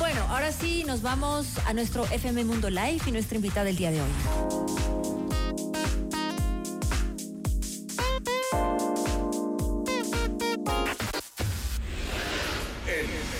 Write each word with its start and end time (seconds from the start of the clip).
Bueno, 0.00 0.22
ahora 0.30 0.50
sí 0.50 0.82
nos 0.86 1.02
vamos 1.02 1.58
a 1.66 1.74
nuestro 1.74 2.06
FM 2.06 2.44
Mundo 2.44 2.70
Live 2.70 3.02
y 3.04 3.12
nuestra 3.12 3.36
invitada 3.36 3.66
del 3.66 3.76
día 3.76 3.90
de 3.90 4.00
hoy. 4.00 4.08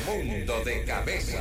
El 0.06 0.26
mundo 0.26 0.62
de 0.62 0.84
cabeza. 0.84 1.38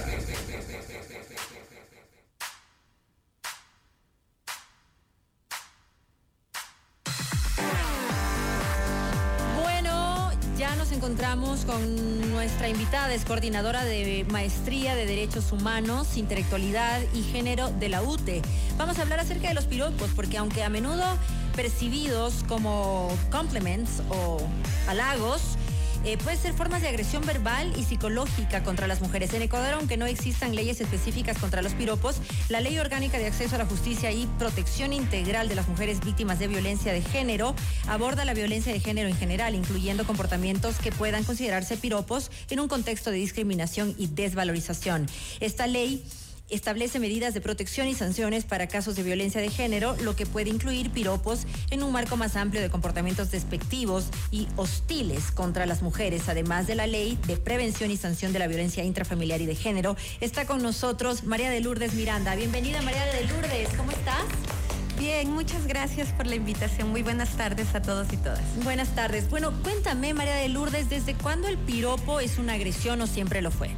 Encontramos 11.30 11.64
con 11.66 12.32
nuestra 12.32 12.70
invitada, 12.70 13.14
es 13.14 13.24
coordinadora 13.24 13.86
de 13.86 14.26
Maestría 14.32 14.96
de 14.96 15.06
Derechos 15.06 15.52
Humanos, 15.52 16.18
Intelectualidad 16.18 17.00
y 17.14 17.22
Género 17.22 17.70
de 17.70 17.88
la 17.88 18.02
UTE. 18.02 18.42
Vamos 18.80 18.98
a 18.98 19.04
hablar 19.04 19.20
acerca 19.20 19.48
de 19.48 19.54
los 19.54 19.66
piropos, 19.66 20.10
porque 20.16 20.40
aunque 20.40 20.64
a 20.64 20.70
menudo 20.70 21.04
percibidos 21.56 22.44
como 22.48 23.16
complements 23.30 24.02
o 24.10 24.40
halagos, 24.88 25.42
eh, 26.06 26.18
puede 26.18 26.38
ser 26.38 26.54
formas 26.54 26.82
de 26.82 26.88
agresión 26.88 27.26
verbal 27.26 27.74
y 27.78 27.84
psicológica 27.84 28.64
contra 28.64 28.88
las 28.88 29.02
mujeres. 29.02 29.34
En 29.34 29.42
Ecuador, 29.42 29.74
aunque 29.74 29.98
no 29.98 30.06
existan 30.06 30.56
leyes 30.56 30.82
específicas 30.82 31.38
contra 31.38 31.62
los 31.62 31.74
piropos, 31.74 32.18
la 32.50 32.62
Ley 32.62 32.80
Orgánica 32.80 33.18
de 33.18 33.28
Acceso 33.28 33.56
a 33.56 33.60
la 33.60 33.66
Justicia 33.66 34.12
y 34.12 34.28
Protección 34.38 34.94
Integral 34.94 35.50
de 35.50 35.56
las 35.56 35.68
Mujeres 35.68 36.00
Víctimas 36.00 36.40
de 36.40 36.48
Violencia 36.48 36.94
de 36.94 37.02
Género 37.02 37.56
aborda 37.88 38.26
la 38.26 38.34
violencia 38.34 38.72
de 38.72 38.80
género 38.80 39.10
en 39.10 39.16
general, 39.16 39.56
incluyendo 39.56 40.06
comportamientos 40.06 40.78
que 40.78 40.92
puedan 40.92 41.24
considerarse 41.24 41.78
piropos 41.78 42.32
en 42.50 42.60
un 42.60 42.68
contexto 42.68 43.12
de 43.12 43.18
discriminación 43.18 43.96
y 43.98 44.08
desvalorización. 44.08 45.08
Esta 45.40 45.68
ley 45.68 46.04
establece 46.50 47.00
medidas 47.00 47.34
de 47.34 47.42
protección 47.42 47.88
y 47.88 47.94
sanciones 47.94 48.46
para 48.46 48.68
casos 48.68 48.96
de 48.96 49.04
violencia 49.04 49.42
de 49.42 49.50
género, 49.50 49.96
lo 50.02 50.16
que 50.16 50.26
puede 50.26 50.50
incluir 50.50 50.92
piropos 50.92 51.46
en 51.70 51.84
un 51.84 51.92
marco 51.92 52.18
más 52.18 52.36
amplio 52.36 52.62
de 52.62 52.70
comportamientos 52.70 53.32
despectivos 53.32 54.06
y 54.32 54.48
hostiles 54.56 55.32
contra 55.32 55.66
las 55.66 55.82
mujeres, 55.82 56.30
además 56.30 56.68
de 56.68 56.76
la 56.76 56.88
ley 56.88 57.18
de 57.28 57.38
prevención 57.38 57.92
y 57.92 57.98
sanción 57.98 58.34
de 58.34 58.40
la 58.40 58.48
violencia 58.48 58.84
intrafamiliar 58.84 59.42
y 59.42 59.46
de 59.46 59.56
género. 59.56 59.96
Está 60.22 60.46
con 60.46 60.62
nosotros 60.62 61.24
María 61.24 61.50
de 61.50 61.62
Lourdes 61.62 61.94
Miranda. 61.94 62.36
Bienvenida 62.36 62.82
María 62.82 63.06
de 63.06 63.26
Lourdes, 63.26 63.70
¿cómo 63.78 63.92
estás? 63.92 64.26
Bien, 65.00 65.32
muchas 65.32 65.66
gracias 65.66 66.10
por 66.10 66.28
la 66.28 66.36
invitación. 66.36 66.90
Muy 66.90 67.04
buenas 67.04 67.30
tardes 67.38 67.74
a 67.74 67.82
todos 67.82 68.12
y 68.12 68.18
todas. 68.18 68.42
Buenas 68.66 68.94
tardes. 68.96 69.30
Bueno, 69.30 69.54
cuéntame, 69.64 70.14
María 70.14 70.36
de 70.36 70.50
Lourdes, 70.50 70.90
¿desde 70.90 71.14
cuándo 71.14 71.48
el 71.48 71.58
piropo 71.58 72.20
es 72.20 72.38
una 72.38 72.54
agresión 72.54 73.02
o 73.02 73.08
siempre 73.08 73.42
lo 73.42 73.50
fue? 73.50 73.70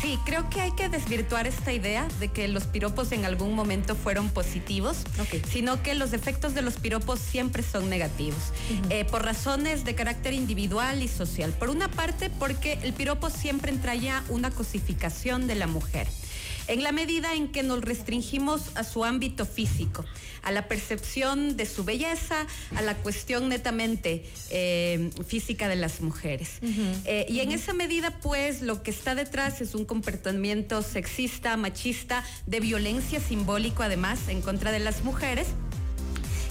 Sí, 0.00 0.18
creo 0.24 0.48
que 0.48 0.62
hay 0.62 0.72
que 0.72 0.88
desvirtuar 0.88 1.46
esta 1.46 1.72
idea 1.72 2.08
de 2.20 2.28
que 2.28 2.48
los 2.48 2.64
piropos 2.64 3.12
en 3.12 3.26
algún 3.26 3.54
momento 3.54 3.94
fueron 3.94 4.30
positivos, 4.30 5.04
sino 5.50 5.82
que 5.82 5.94
los 5.94 6.14
efectos 6.14 6.54
de 6.54 6.62
los 6.62 6.78
piropos 6.78 7.18
siempre 7.18 7.62
son 7.62 7.90
negativos, 7.90 8.52
eh, 8.88 9.04
por 9.04 9.24
razones 9.24 9.84
de 9.84 9.94
carácter 9.94 10.32
individual 10.32 11.02
y 11.02 11.08
social. 11.08 11.52
Por 11.52 11.68
una 11.68 11.90
parte, 11.90 12.30
porque 12.30 12.78
el 12.82 12.94
piropo 12.94 13.28
siempre 13.28 13.72
entraña 13.72 14.24
una 14.30 14.50
cosificación 14.50 15.46
de 15.46 15.56
la 15.56 15.66
mujer 15.66 16.06
en 16.66 16.82
la 16.82 16.92
medida 16.92 17.34
en 17.34 17.48
que 17.48 17.62
nos 17.62 17.80
restringimos 17.80 18.76
a 18.76 18.84
su 18.84 19.04
ámbito 19.04 19.46
físico, 19.46 20.04
a 20.42 20.52
la 20.52 20.68
percepción 20.68 21.56
de 21.56 21.66
su 21.66 21.84
belleza, 21.84 22.46
a 22.76 22.82
la 22.82 22.96
cuestión 22.96 23.48
netamente 23.48 24.24
eh, 24.50 25.10
física 25.26 25.68
de 25.68 25.76
las 25.76 26.00
mujeres. 26.00 26.58
Eh, 27.04 27.26
y 27.28 27.40
en 27.40 27.52
esa 27.52 27.72
medida, 27.72 28.18
pues, 28.20 28.62
lo 28.62 28.82
que 28.82 28.90
está 28.90 29.14
detrás 29.14 29.60
es 29.60 29.74
un 29.74 29.84
comportamiento 29.84 30.82
sexista, 30.82 31.56
machista, 31.56 32.24
de 32.46 32.60
violencia 32.60 33.20
simbólico, 33.20 33.82
además, 33.82 34.28
en 34.28 34.42
contra 34.42 34.72
de 34.72 34.80
las 34.80 35.04
mujeres 35.04 35.48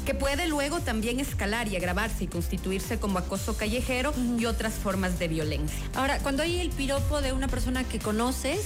que 0.06 0.16
puede 0.16 0.48
luego 0.48 0.80
también 0.80 1.20
escalar 1.20 1.68
y 1.68 1.76
agravarse 1.76 2.24
y 2.24 2.28
constituirse 2.28 2.98
como 2.98 3.20
acoso 3.20 3.56
callejero 3.58 4.12
y 4.40 4.46
otras 4.46 4.74
formas 4.74 5.20
de 5.20 5.28
violencia. 5.28 5.78
Ahora, 5.94 6.18
cuando 6.20 6.42
hay 6.42 6.60
el 6.60 6.72
piropo 6.72 7.22
de 7.22 7.32
una 7.32 7.48
persona 7.48 7.84
que 7.84 8.00
conoces, 8.00 8.60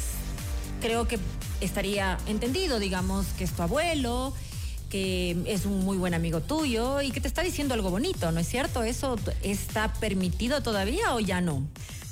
creo 0.84 1.08
que 1.08 1.18
estaría 1.62 2.18
entendido, 2.28 2.78
digamos, 2.78 3.26
que 3.38 3.46
es 3.46 3.52
tu 3.54 3.62
abuelo, 3.62 4.34
que 4.90 5.38
es 5.48 5.66
un 5.66 5.86
muy 5.86 5.96
buen 5.96 6.14
amigo 6.14 6.42
tuyo 6.42 7.02
y 7.02 7.12
que 7.12 7.22
te 7.22 7.30
está 7.30 7.42
diciendo 7.42 7.74
algo 7.74 7.90
bonito, 7.90 8.34
¿no 8.34 8.42
es 8.42 8.50
cierto? 8.50 8.84
¿Eso 8.84 9.16
está 9.44 9.94
permitido 9.94 10.62
todavía 10.62 11.16
o 11.16 11.22
ya 11.22 11.40
no? 11.40 11.66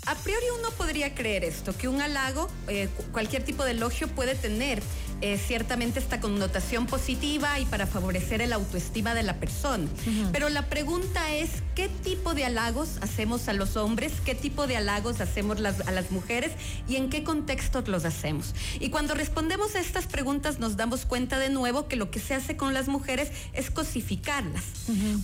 A 0.06 0.16
priori 0.16 0.46
uno 0.58 0.70
podría 0.72 1.14
creer 1.14 1.44
esto, 1.44 1.78
que 1.78 1.90
un 1.90 2.00
halago, 2.00 2.48
eh, 2.70 2.88
cualquier 3.12 3.44
tipo 3.44 3.66
de 3.66 3.72
elogio 3.72 4.08
puede 4.08 4.36
tener 4.36 4.82
eh, 5.22 5.38
ciertamente 5.38 6.00
esta 6.00 6.20
connotación 6.20 6.88
positiva 6.88 7.59
y 7.59 7.66
para 7.66 7.86
favorecer 7.86 8.42
el 8.42 8.54
autoestima 8.54 9.14
de 9.14 9.22
la 9.22 9.36
persona. 9.36 9.88
Pero 10.32 10.50
la 10.50 10.68
pregunta 10.68 11.32
es, 11.32 11.50
¿qué 11.76 11.90
tipo 11.90 12.34
de 12.34 12.46
halagos 12.46 12.98
hacemos 13.02 13.48
a 13.48 13.54
los 13.54 13.78
hombres? 13.78 14.14
¿Qué 14.26 14.34
tipo 14.34 14.66
de 14.66 14.78
halagos 14.78 15.22
hacemos 15.22 15.59
a 15.59 15.92
las 15.92 16.09
mujeres? 16.09 16.54
¿Y 16.88 16.96
en 16.96 17.12
qué 17.12 17.24
contextos 17.24 17.88
los 17.88 18.04
hacemos? 18.04 18.56
Y 18.80 18.90
cuando 18.90 19.14
respondemos 19.14 19.76
a 19.76 19.80
estas 19.80 20.08
preguntas 20.08 20.58
nos 20.58 20.76
damos 20.76 21.06
cuenta 21.06 21.38
de 21.38 21.50
nuevo 21.50 21.88
que 21.88 21.98
lo 21.98 22.09
que 22.09 22.20
se 22.20 22.34
hace 22.34 22.58
con 22.58 22.74
las 22.74 22.88
mujeres 22.88 23.32
es 23.53 23.70
cosificarlas. 23.70 24.64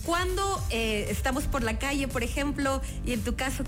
Cuando 0.04 0.62
eh, 0.70 1.06
estamos 1.10 1.44
por 1.44 1.64
la 1.64 1.78
calle, 1.78 2.06
por 2.06 2.22
ejemplo, 2.22 2.80
y 3.04 3.14
en 3.14 3.22
tu 3.22 3.34
caso, 3.34 3.64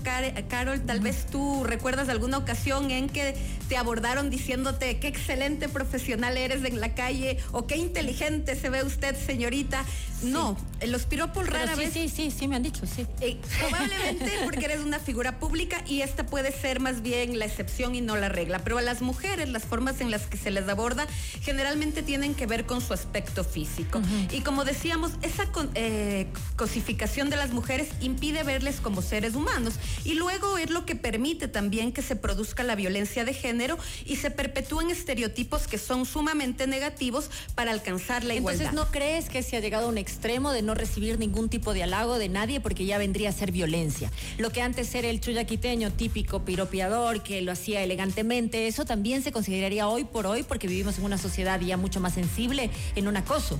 Carol, 0.47 0.81
tal 0.81 1.01
vez 1.01 1.25
tú 1.29 1.65
recuerdas 1.65 2.07
alguna 2.07 2.37
ocasión 2.37 2.89
en 2.89 3.09
que 3.09 3.35
te 3.67 3.75
abordaron 3.75 4.29
diciéndote 4.29 4.97
qué 4.99 5.07
excelente 5.07 5.67
profesional 5.67 6.20
eres 6.29 6.63
en 6.63 6.79
la 6.79 6.93
calle 6.93 7.37
o 7.51 7.67
qué 7.67 7.77
inteligente 7.77 8.55
se 8.55 8.69
ve 8.69 8.83
usted, 8.83 9.15
señorita. 9.15 9.83
No, 10.23 10.57
los 10.85 11.05
piropos 11.05 11.47
rara 11.47 11.75
sí, 11.75 11.79
vez. 11.79 11.93
Sí, 11.93 12.09
sí, 12.09 12.31
sí, 12.31 12.47
me 12.47 12.55
han 12.55 12.63
dicho, 12.63 12.85
sí. 12.85 13.05
Eh, 13.21 13.37
probablemente 13.59 14.31
porque 14.43 14.65
eres 14.65 14.81
una 14.81 14.99
figura 14.99 15.39
pública 15.39 15.83
y 15.87 16.01
esta 16.01 16.25
puede 16.25 16.51
ser 16.51 16.79
más 16.79 17.01
bien 17.01 17.39
la 17.39 17.45
excepción 17.45 17.95
y 17.95 18.01
no 18.01 18.17
la 18.17 18.29
regla. 18.29 18.59
Pero 18.59 18.77
a 18.77 18.81
las 18.81 19.01
mujeres, 19.01 19.49
las 19.49 19.63
formas 19.63 20.01
en 20.01 20.11
las 20.11 20.23
que 20.27 20.37
se 20.37 20.51
les 20.51 20.67
aborda 20.67 21.07
generalmente 21.41 22.03
tienen 22.03 22.35
que 22.35 22.45
ver 22.45 22.65
con 22.65 22.81
su 22.81 22.93
aspecto 22.93 23.43
físico. 23.43 24.01
Y 24.31 24.41
como 24.41 24.63
decíamos, 24.63 25.11
esa 25.21 25.47
eh, 25.75 26.27
cosificación 26.55 27.29
de 27.29 27.37
las 27.37 27.51
mujeres 27.51 27.89
impide 28.01 28.43
verles 28.43 28.79
como 28.81 29.01
seres 29.01 29.35
humanos. 29.35 29.75
Y 30.03 30.13
luego 30.13 30.57
es 30.57 30.69
lo 30.69 30.85
que 30.85 30.95
permite 30.95 31.47
también 31.47 31.91
que 31.91 32.01
se 32.01 32.15
produzca 32.15 32.63
la 32.63 32.75
violencia 32.75 33.25
de 33.25 33.33
género 33.33 33.77
y 34.05 34.17
se 34.17 34.31
perpetúen 34.31 34.89
estereotipos 34.89 35.67
que 35.67 35.77
son 35.77 36.05
sumamente 36.05 36.67
negativos 36.67 37.29
para 37.55 37.71
alcanzar 37.71 38.23
la 38.23 38.35
igualdad. 38.35 38.67
Entonces, 38.67 38.85
¿no 38.85 38.91
crees 38.91 39.29
que 39.29 39.43
se 39.43 39.57
ha 39.57 39.59
llegado 39.59 39.85
a 39.85 39.89
un 39.89 39.97
extremo 40.11 40.51
de 40.51 40.61
no 40.61 40.75
recibir 40.75 41.17
ningún 41.17 41.47
tipo 41.47 41.73
de 41.73 41.83
halago 41.83 42.19
de 42.19 42.27
nadie 42.27 42.59
porque 42.59 42.85
ya 42.85 42.97
vendría 42.97 43.29
a 43.29 43.31
ser 43.31 43.51
violencia? 43.51 44.11
Lo 44.37 44.49
que 44.49 44.61
antes 44.61 44.93
era 44.93 45.07
el 45.07 45.21
chuyaquiteño 45.21 45.91
típico 45.91 46.43
piropiador 46.43 47.23
que 47.23 47.41
lo 47.41 47.53
hacía 47.53 47.81
elegantemente, 47.81 48.67
eso 48.67 48.83
también 48.83 49.23
se 49.23 49.31
consideraría 49.31 49.87
hoy 49.87 50.03
por 50.03 50.27
hoy 50.27 50.43
porque 50.43 50.67
vivimos 50.67 50.97
en 50.97 51.05
una 51.05 51.17
sociedad 51.17 51.59
ya 51.61 51.77
mucho 51.77 52.01
más 52.01 52.13
sensible 52.13 52.69
en 52.95 53.07
un 53.07 53.15
acoso. 53.15 53.57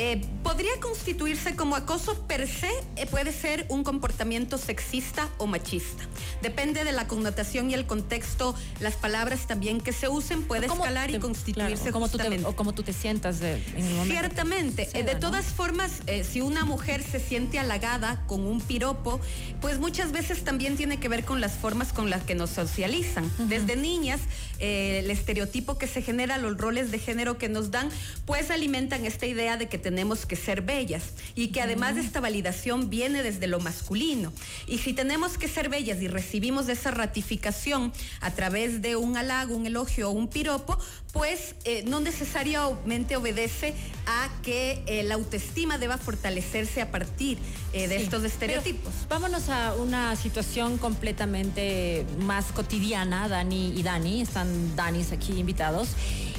Eh, 0.00 0.20
podría 0.44 0.78
constituirse 0.80 1.56
como 1.56 1.74
acoso 1.74 2.24
per 2.28 2.46
se, 2.46 2.70
eh, 2.94 3.06
puede 3.06 3.32
ser 3.32 3.66
un 3.68 3.82
comportamiento 3.82 4.56
sexista 4.56 5.28
o 5.38 5.48
machista. 5.48 6.04
Depende 6.40 6.84
de 6.84 6.92
la 6.92 7.08
connotación 7.08 7.68
y 7.68 7.74
el 7.74 7.84
contexto, 7.84 8.54
las 8.78 8.94
palabras 8.94 9.48
también 9.48 9.80
que 9.80 9.92
se 9.92 10.08
usen, 10.08 10.44
puede 10.44 10.66
escalar 10.66 11.10
y 11.10 11.18
constituirse 11.18 11.88
o 11.88 11.92
como, 11.92 12.08
tú 12.08 12.16
te, 12.16 12.44
o 12.44 12.54
como 12.54 12.74
tú 12.74 12.84
te 12.84 12.92
sientas 12.92 13.40
en 13.40 13.60
el 13.74 13.94
momento. 13.96 14.04
Ciertamente. 14.04 14.88
Eh, 14.94 15.02
de 15.02 15.16
todas 15.16 15.46
formas, 15.46 15.90
si 16.22 16.42
una 16.42 16.64
mujer 16.64 17.02
se 17.02 17.18
siente 17.18 17.58
halagada 17.58 18.22
con 18.28 18.46
un 18.46 18.60
piropo, 18.60 19.20
pues 19.60 19.80
muchas 19.80 20.12
veces 20.12 20.44
también 20.44 20.76
tiene 20.76 21.00
que 21.00 21.08
ver 21.08 21.24
con 21.24 21.40
las 21.40 21.54
formas 21.54 21.92
con 21.92 22.08
las 22.08 22.22
que 22.22 22.36
nos 22.36 22.50
socializan. 22.50 23.28
Desde 23.48 23.74
niñas, 23.74 24.20
el 24.60 25.10
estereotipo 25.10 25.76
que 25.76 25.88
se 25.88 26.02
genera, 26.02 26.38
los 26.38 26.56
roles 26.56 26.92
de 26.92 27.00
género 27.00 27.36
que 27.36 27.48
nos 27.48 27.72
dan, 27.72 27.90
pues 28.26 28.52
alimentan 28.52 29.04
esta 29.04 29.26
idea 29.26 29.56
de 29.56 29.68
que 29.68 29.87
tenemos 29.88 30.26
que 30.26 30.36
ser 30.36 30.60
bellas 30.60 31.14
y 31.34 31.48
que 31.48 31.62
además 31.62 31.94
de 31.94 32.02
esta 32.02 32.20
validación 32.20 32.90
viene 32.90 33.22
desde 33.22 33.46
lo 33.46 33.58
masculino. 33.58 34.34
Y 34.66 34.76
si 34.76 34.92
tenemos 34.92 35.38
que 35.38 35.48
ser 35.48 35.70
bellas 35.70 36.02
y 36.02 36.08
recibimos 36.08 36.68
esa 36.68 36.90
ratificación 36.90 37.90
a 38.20 38.30
través 38.32 38.82
de 38.82 38.96
un 38.96 39.16
halago, 39.16 39.56
un 39.56 39.64
elogio 39.64 40.10
o 40.10 40.12
un 40.12 40.28
piropo, 40.28 40.78
pues 41.14 41.54
eh, 41.64 41.84
no 41.86 42.00
necesariamente 42.00 43.16
obedece 43.16 43.72
a 44.06 44.28
que 44.42 44.82
eh, 44.84 45.02
la 45.04 45.14
autoestima 45.14 45.78
deba 45.78 45.96
fortalecerse 45.96 46.82
a 46.82 46.90
partir 46.90 47.38
eh, 47.72 47.88
de 47.88 47.96
estos 47.96 48.24
estereotipos. 48.24 48.92
vámonos 49.08 49.48
a 49.48 49.74
una 49.74 50.16
situación 50.16 50.76
completamente 50.76 52.04
más 52.18 52.52
cotidiana, 52.52 53.26
Dani 53.26 53.72
y 53.74 53.82
Dani, 53.82 54.20
están 54.20 54.76
Danis 54.76 55.12
aquí 55.12 55.38
invitados. 55.38 55.88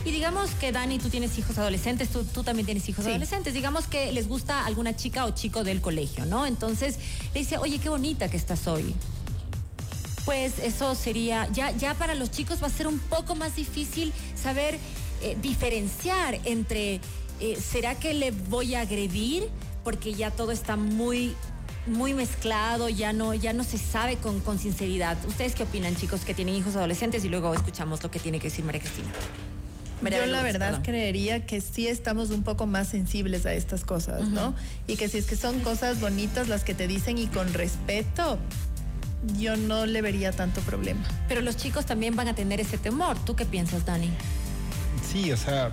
Y 0.05 0.11
digamos 0.11 0.51
que 0.51 0.71
Dani, 0.71 0.97
tú 0.97 1.09
tienes 1.09 1.37
hijos 1.37 1.57
adolescentes, 1.57 2.09
tú, 2.09 2.23
tú 2.23 2.43
también 2.43 2.65
tienes 2.65 2.87
hijos 2.89 3.05
adolescentes. 3.05 3.53
Digamos 3.53 3.85
que 3.87 4.11
les 4.11 4.27
gusta 4.27 4.65
alguna 4.65 4.95
chica 4.95 5.25
o 5.25 5.31
chico 5.31 5.63
del 5.63 5.81
colegio, 5.81 6.25
¿no? 6.25 6.45
Entonces 6.45 6.97
le 7.33 7.41
dice, 7.41 7.57
oye, 7.57 7.79
qué 7.79 7.89
bonita 7.89 8.29
que 8.29 8.37
estás 8.37 8.67
hoy. 8.67 8.95
pues 10.25 10.59
eso 10.59 10.93
sería, 10.95 11.47
ya, 11.51 11.71
ya 11.71 11.95
para 11.95 12.13
los 12.13 12.29
chicos 12.31 12.61
va 12.61 12.67
a 12.67 12.69
ser 12.69 12.87
un 12.87 12.99
poco 12.99 13.35
más 13.35 13.55
difícil 13.55 14.13
saber 14.35 14.77
eh, 15.21 15.35
diferenciar 15.41 16.39
entre, 16.45 17.01
eh, 17.39 17.57
¿será 17.59 17.95
que 17.95 18.13
le 18.13 18.31
voy 18.31 18.75
a 18.75 18.81
agredir? 18.81 19.49
Porque 19.83 20.13
ya 20.13 20.31
todo 20.31 20.51
está 20.51 20.75
muy 20.75 21.35
muy 21.87 22.13
mezclado, 22.13 22.89
ya 22.89 23.13
no, 23.13 23.33
ya 23.33 23.53
no 23.53 23.63
se 23.63 23.79
sabe 23.79 24.17
con, 24.17 24.41
con 24.41 24.59
sinceridad. 24.59 25.17
¿Ustedes 25.27 25.55
qué 25.55 25.63
opinan, 25.63 25.95
chicos, 25.95 26.21
que 26.21 26.35
tienen 26.35 26.53
hijos 26.53 26.75
adolescentes? 26.75 27.25
Y 27.25 27.29
luego 27.29 27.51
escuchamos 27.53 28.03
lo 28.03 28.11
que 28.11 28.19
tiene 28.19 28.37
que 28.39 28.49
decir 28.49 28.63
María 28.63 28.81
Cristina. 28.81 29.09
Yo 30.01 30.25
la 30.25 30.41
verdad 30.41 30.81
creería 30.83 31.45
que 31.45 31.61
sí 31.61 31.87
estamos 31.87 32.29
un 32.29 32.43
poco 32.43 32.65
más 32.65 32.87
sensibles 32.87 33.45
a 33.45 33.53
estas 33.53 33.83
cosas, 33.83 34.29
¿no? 34.29 34.55
Y 34.87 34.95
que 34.95 35.09
si 35.09 35.17
es 35.17 35.25
que 35.25 35.35
son 35.35 35.59
cosas 35.59 35.99
bonitas 35.99 36.47
las 36.47 36.63
que 36.63 36.73
te 36.73 36.87
dicen 36.87 37.17
y 37.17 37.27
con 37.27 37.53
respeto, 37.53 38.39
yo 39.37 39.57
no 39.57 39.85
le 39.85 40.01
vería 40.01 40.31
tanto 40.31 40.61
problema. 40.61 41.03
Pero 41.27 41.41
los 41.41 41.57
chicos 41.57 41.85
también 41.85 42.15
van 42.15 42.27
a 42.27 42.35
tener 42.35 42.59
ese 42.59 42.77
temor. 42.77 43.17
¿Tú 43.25 43.35
qué 43.35 43.45
piensas, 43.45 43.85
Dani? 43.85 44.09
Sí, 45.11 45.31
o 45.31 45.37
sea, 45.37 45.71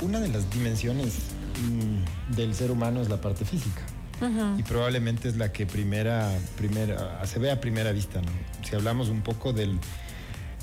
una 0.00 0.20
de 0.20 0.28
las 0.28 0.50
dimensiones 0.50 1.14
mm, 1.62 2.34
del 2.34 2.54
ser 2.54 2.70
humano 2.70 3.00
es 3.00 3.08
la 3.08 3.20
parte 3.20 3.44
física. 3.44 3.82
Y 4.56 4.62
probablemente 4.62 5.28
es 5.28 5.36
la 5.36 5.52
que 5.52 5.66
primera, 5.66 6.30
primera, 6.56 7.26
se 7.26 7.40
ve 7.40 7.50
a 7.50 7.60
primera 7.60 7.90
vista, 7.90 8.20
¿no? 8.22 8.30
Si 8.64 8.76
hablamos 8.76 9.08
un 9.08 9.20
poco 9.22 9.52
del, 9.52 9.80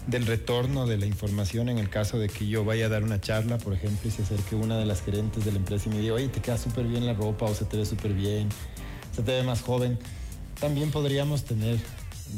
del 0.09 0.25
retorno 0.25 0.87
de 0.87 0.97
la 0.97 1.05
información 1.05 1.69
en 1.69 1.77
el 1.77 1.89
caso 1.89 2.17
de 2.17 2.29
que 2.29 2.47
yo 2.47 2.65
vaya 2.65 2.87
a 2.87 2.89
dar 2.89 3.03
una 3.03 3.21
charla, 3.21 3.57
por 3.57 3.73
ejemplo, 3.73 4.09
y 4.09 4.11
se 4.11 4.23
acerque 4.23 4.55
una 4.55 4.77
de 4.77 4.85
las 4.85 5.01
gerentes 5.01 5.45
de 5.45 5.51
la 5.51 5.57
empresa 5.57 5.89
y 5.89 5.93
me 5.93 5.99
diga, 5.99 6.15
oye, 6.15 6.27
te 6.27 6.41
queda 6.41 6.57
súper 6.57 6.85
bien 6.85 7.05
la 7.05 7.13
ropa 7.13 7.45
o 7.45 7.53
se 7.53 7.65
te 7.65 7.77
ve 7.77 7.85
súper 7.85 8.13
bien, 8.13 8.49
se 9.15 9.21
te 9.21 9.31
ve 9.31 9.43
más 9.43 9.61
joven, 9.61 9.99
también 10.59 10.91
podríamos 10.91 11.43
tener 11.43 11.77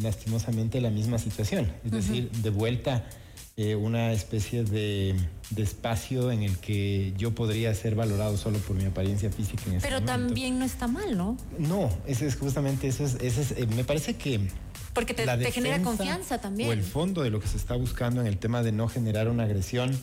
lastimosamente 0.02 0.82
la 0.82 0.90
misma 0.90 1.18
situación. 1.18 1.72
Es 1.86 1.92
decir, 1.92 2.32
de 2.32 2.50
vuelta 2.50 3.06
eh, 3.58 3.76
una 3.76 4.14
especie 4.14 4.64
de, 4.64 5.16
espacio 5.58 6.32
en 6.32 6.44
el 6.44 6.58
que 6.58 7.14
yo 7.18 7.36
podría 7.36 7.74
ser 7.76 7.96
valorado 7.96 8.38
solo 8.38 8.58
por 8.60 8.76
mi 8.76 8.86
apariencia 8.86 9.30
física 9.30 9.64
en 9.68 9.76
este 9.76 9.88
Pero 9.88 10.02
también 10.02 10.58
no 10.58 10.66
está 10.66 10.88
mal, 10.88 11.18
¿no? 11.18 11.38
No, 11.60 11.90
ese 12.08 12.28
es 12.28 12.38
justamente, 12.38 12.88
eso 12.88 13.04
es, 13.04 13.16
es 13.22 13.52
eh, 13.52 13.68
me 13.76 13.84
parece 13.84 14.16
que... 14.16 14.40
Porque 14.94 15.14
te, 15.14 15.52
genera 15.52 15.82
confianza 15.82 16.40
también. 16.40 16.70
O 16.70 16.74
el 16.74 16.84
fondo 16.84 17.22
de 17.22 17.30
lo 17.30 17.40
que 17.40 17.48
se 17.48 17.58
está 17.58 17.76
buscando 17.76 18.22
en 18.22 18.28
el 18.28 18.38
tema 18.38 18.62
de 18.64 18.72
no 18.72 18.88
generar 18.88 19.30
una 19.30 19.44
agresión, 19.44 19.98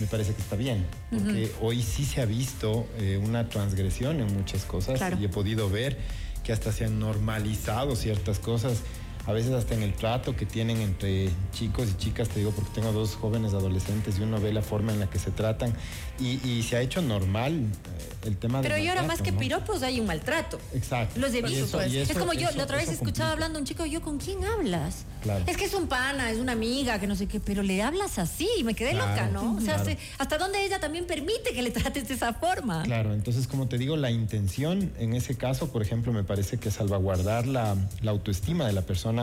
me 0.00 0.06
parece 0.06 0.34
que 0.34 0.42
está 0.42 0.56
bien, 0.56 0.84
porque 1.10 1.50
hoy 1.62 1.82
sí 1.82 2.04
se 2.04 2.20
ha 2.20 2.26
visto 2.26 2.86
eh, 2.98 3.20
una 3.22 3.48
transgresión 3.48 4.20
en 4.20 4.34
muchas 4.34 4.64
cosas 4.64 5.00
y 5.18 5.24
he 5.24 5.28
podido 5.28 5.70
ver 5.70 5.96
que 6.44 6.52
hasta 6.52 6.72
se 6.72 6.84
han 6.84 6.98
normalizado 6.98 7.96
ciertas 7.96 8.38
cosas 8.38 8.82
a 9.26 9.32
veces 9.32 9.52
hasta 9.52 9.74
en 9.74 9.82
el 9.82 9.92
trato 9.92 10.36
que 10.36 10.46
tienen 10.46 10.80
entre 10.80 11.30
chicos 11.52 11.88
y 11.90 11.96
chicas, 11.96 12.28
te 12.28 12.38
digo 12.38 12.52
porque 12.52 12.70
tengo 12.74 12.92
dos 12.92 13.16
jóvenes 13.16 13.54
adolescentes 13.54 14.18
y 14.18 14.22
uno 14.22 14.40
ve 14.40 14.52
la 14.52 14.62
forma 14.62 14.92
en 14.92 15.00
la 15.00 15.10
que 15.10 15.18
se 15.18 15.32
tratan 15.32 15.74
y, 16.18 16.62
se 16.62 16.76
ha 16.76 16.80
hecho 16.80 17.02
normal 17.02 17.52
eh, 17.54 18.26
el 18.28 18.36
tema 18.38 18.62
Pero 18.62 18.78
y 18.78 18.88
ahora 18.88 19.02
más 19.02 19.20
que 19.20 19.32
piropos 19.32 19.82
hay 19.82 20.00
un 20.00 20.06
maltrato. 20.06 20.58
Exacto. 20.74 21.20
Los 21.20 21.32
he 21.34 21.42
visto. 21.42 21.76
Pues. 21.76 21.92
es 21.92 22.16
como 22.16 22.32
yo, 22.32 22.48
la 22.56 22.64
otra 22.64 22.78
vez 22.78 22.88
escuchaba 22.88 23.32
hablando 23.32 23.58
a 23.58 23.60
un 23.60 23.66
chico, 23.66 23.84
yo, 23.84 24.00
¿con 24.00 24.18
quién 24.18 24.44
hablas? 24.44 25.04
Claro. 25.22 25.44
Es 25.46 25.56
que 25.56 25.66
es 25.66 25.74
un 25.74 25.86
pana, 25.86 26.30
es 26.30 26.38
una 26.38 26.52
amiga, 26.52 26.98
que 26.98 27.06
no 27.06 27.16
sé 27.16 27.26
qué, 27.26 27.38
pero 27.38 27.62
le 27.62 27.82
hablas 27.82 28.18
así 28.18 28.48
y 28.58 28.64
me 28.64 28.74
quedé 28.74 28.94
loca, 28.94 29.28
¿no? 29.32 29.56
O 29.56 29.60
sea, 29.60 29.82
hasta 30.18 30.38
dónde 30.38 30.64
ella 30.64 30.80
también 30.80 31.06
permite 31.06 31.52
que 31.52 31.62
le 31.62 31.70
trates 31.70 32.08
de 32.08 32.14
esa 32.14 32.32
forma. 32.32 32.82
Claro, 32.84 33.12
entonces 33.12 33.46
como 33.46 33.68
te 33.68 33.76
digo, 33.76 33.96
la 33.96 34.10
intención 34.10 34.92
en 34.98 35.14
ese 35.14 35.36
caso, 35.36 35.70
por 35.70 35.82
ejemplo, 35.82 36.12
me 36.12 36.24
parece 36.24 36.58
que 36.58 36.70
salvaguardar 36.70 37.46
la, 37.46 37.76
la 38.02 38.10
autoestima 38.10 38.66
de 38.66 38.72
la 38.72 38.82
persona 38.82 39.15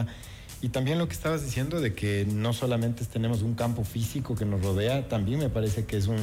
y 0.62 0.70
también 0.70 0.98
lo 0.98 1.08
que 1.08 1.14
estabas 1.14 1.44
diciendo 1.44 1.82
de 1.82 1.94
que 1.94 2.26
no 2.26 2.54
solamente 2.54 3.04
tenemos 3.06 3.42
un 3.42 3.54
campo 3.54 3.84
físico 3.84 4.36
que 4.36 4.46
nos 4.46 4.62
rodea, 4.62 5.10
también 5.10 5.40
me 5.40 5.50
parece 5.50 5.86
que 5.86 5.98
es 5.98 6.08
un, 6.08 6.20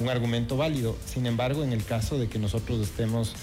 un 0.00 0.08
argumento 0.08 0.56
válido. 0.56 0.96
Sin 1.04 1.26
embargo, 1.26 1.64
en 1.64 1.72
el 1.72 1.84
caso 1.84 2.18
de 2.18 2.28
que 2.28 2.38
nosotros 2.38 2.80
estemos 2.80 3.34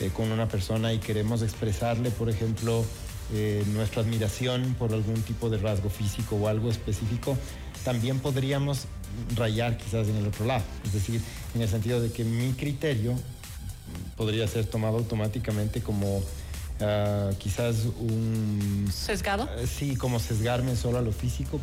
eh, 0.00 0.10
con 0.14 0.30
una 0.30 0.48
persona 0.48 0.92
y 0.92 0.98
queremos 0.98 1.42
expresarle, 1.42 2.10
por 2.10 2.30
ejemplo, 2.30 2.84
eh, 3.32 3.64
nuestra 3.72 4.02
admiración 4.02 4.74
por 4.78 4.92
algún 4.92 5.20
tipo 5.22 5.50
de 5.50 5.58
rasgo 5.58 5.90
físico 5.90 6.36
o 6.36 6.48
algo 6.48 6.70
específico, 6.70 7.36
también 7.84 8.20
podríamos 8.20 8.86
rayar 9.36 9.76
quizás 9.76 10.08
en 10.08 10.16
el 10.16 10.26
otro 10.26 10.46
lado. 10.46 10.64
Es 10.84 10.92
decir, 10.92 11.20
en 11.54 11.62
el 11.62 11.68
sentido 11.68 12.00
de 12.00 12.10
que 12.10 12.24
mi 12.24 12.52
criterio 12.52 13.14
podría 14.16 14.46
ser 14.46 14.66
tomado 14.66 14.98
automáticamente 14.98 15.80
como 15.80 16.22
Ah, 16.80 17.30
quizás 17.38 17.86
un... 17.98 18.88
¿Sesgado? 18.92 19.48
Eh, 19.56 19.66
sí, 19.66 19.96
como 19.96 20.20
sesgarme 20.20 20.76
solo 20.76 20.98
a 20.98 21.02
lo 21.02 21.12
físico. 21.12 21.60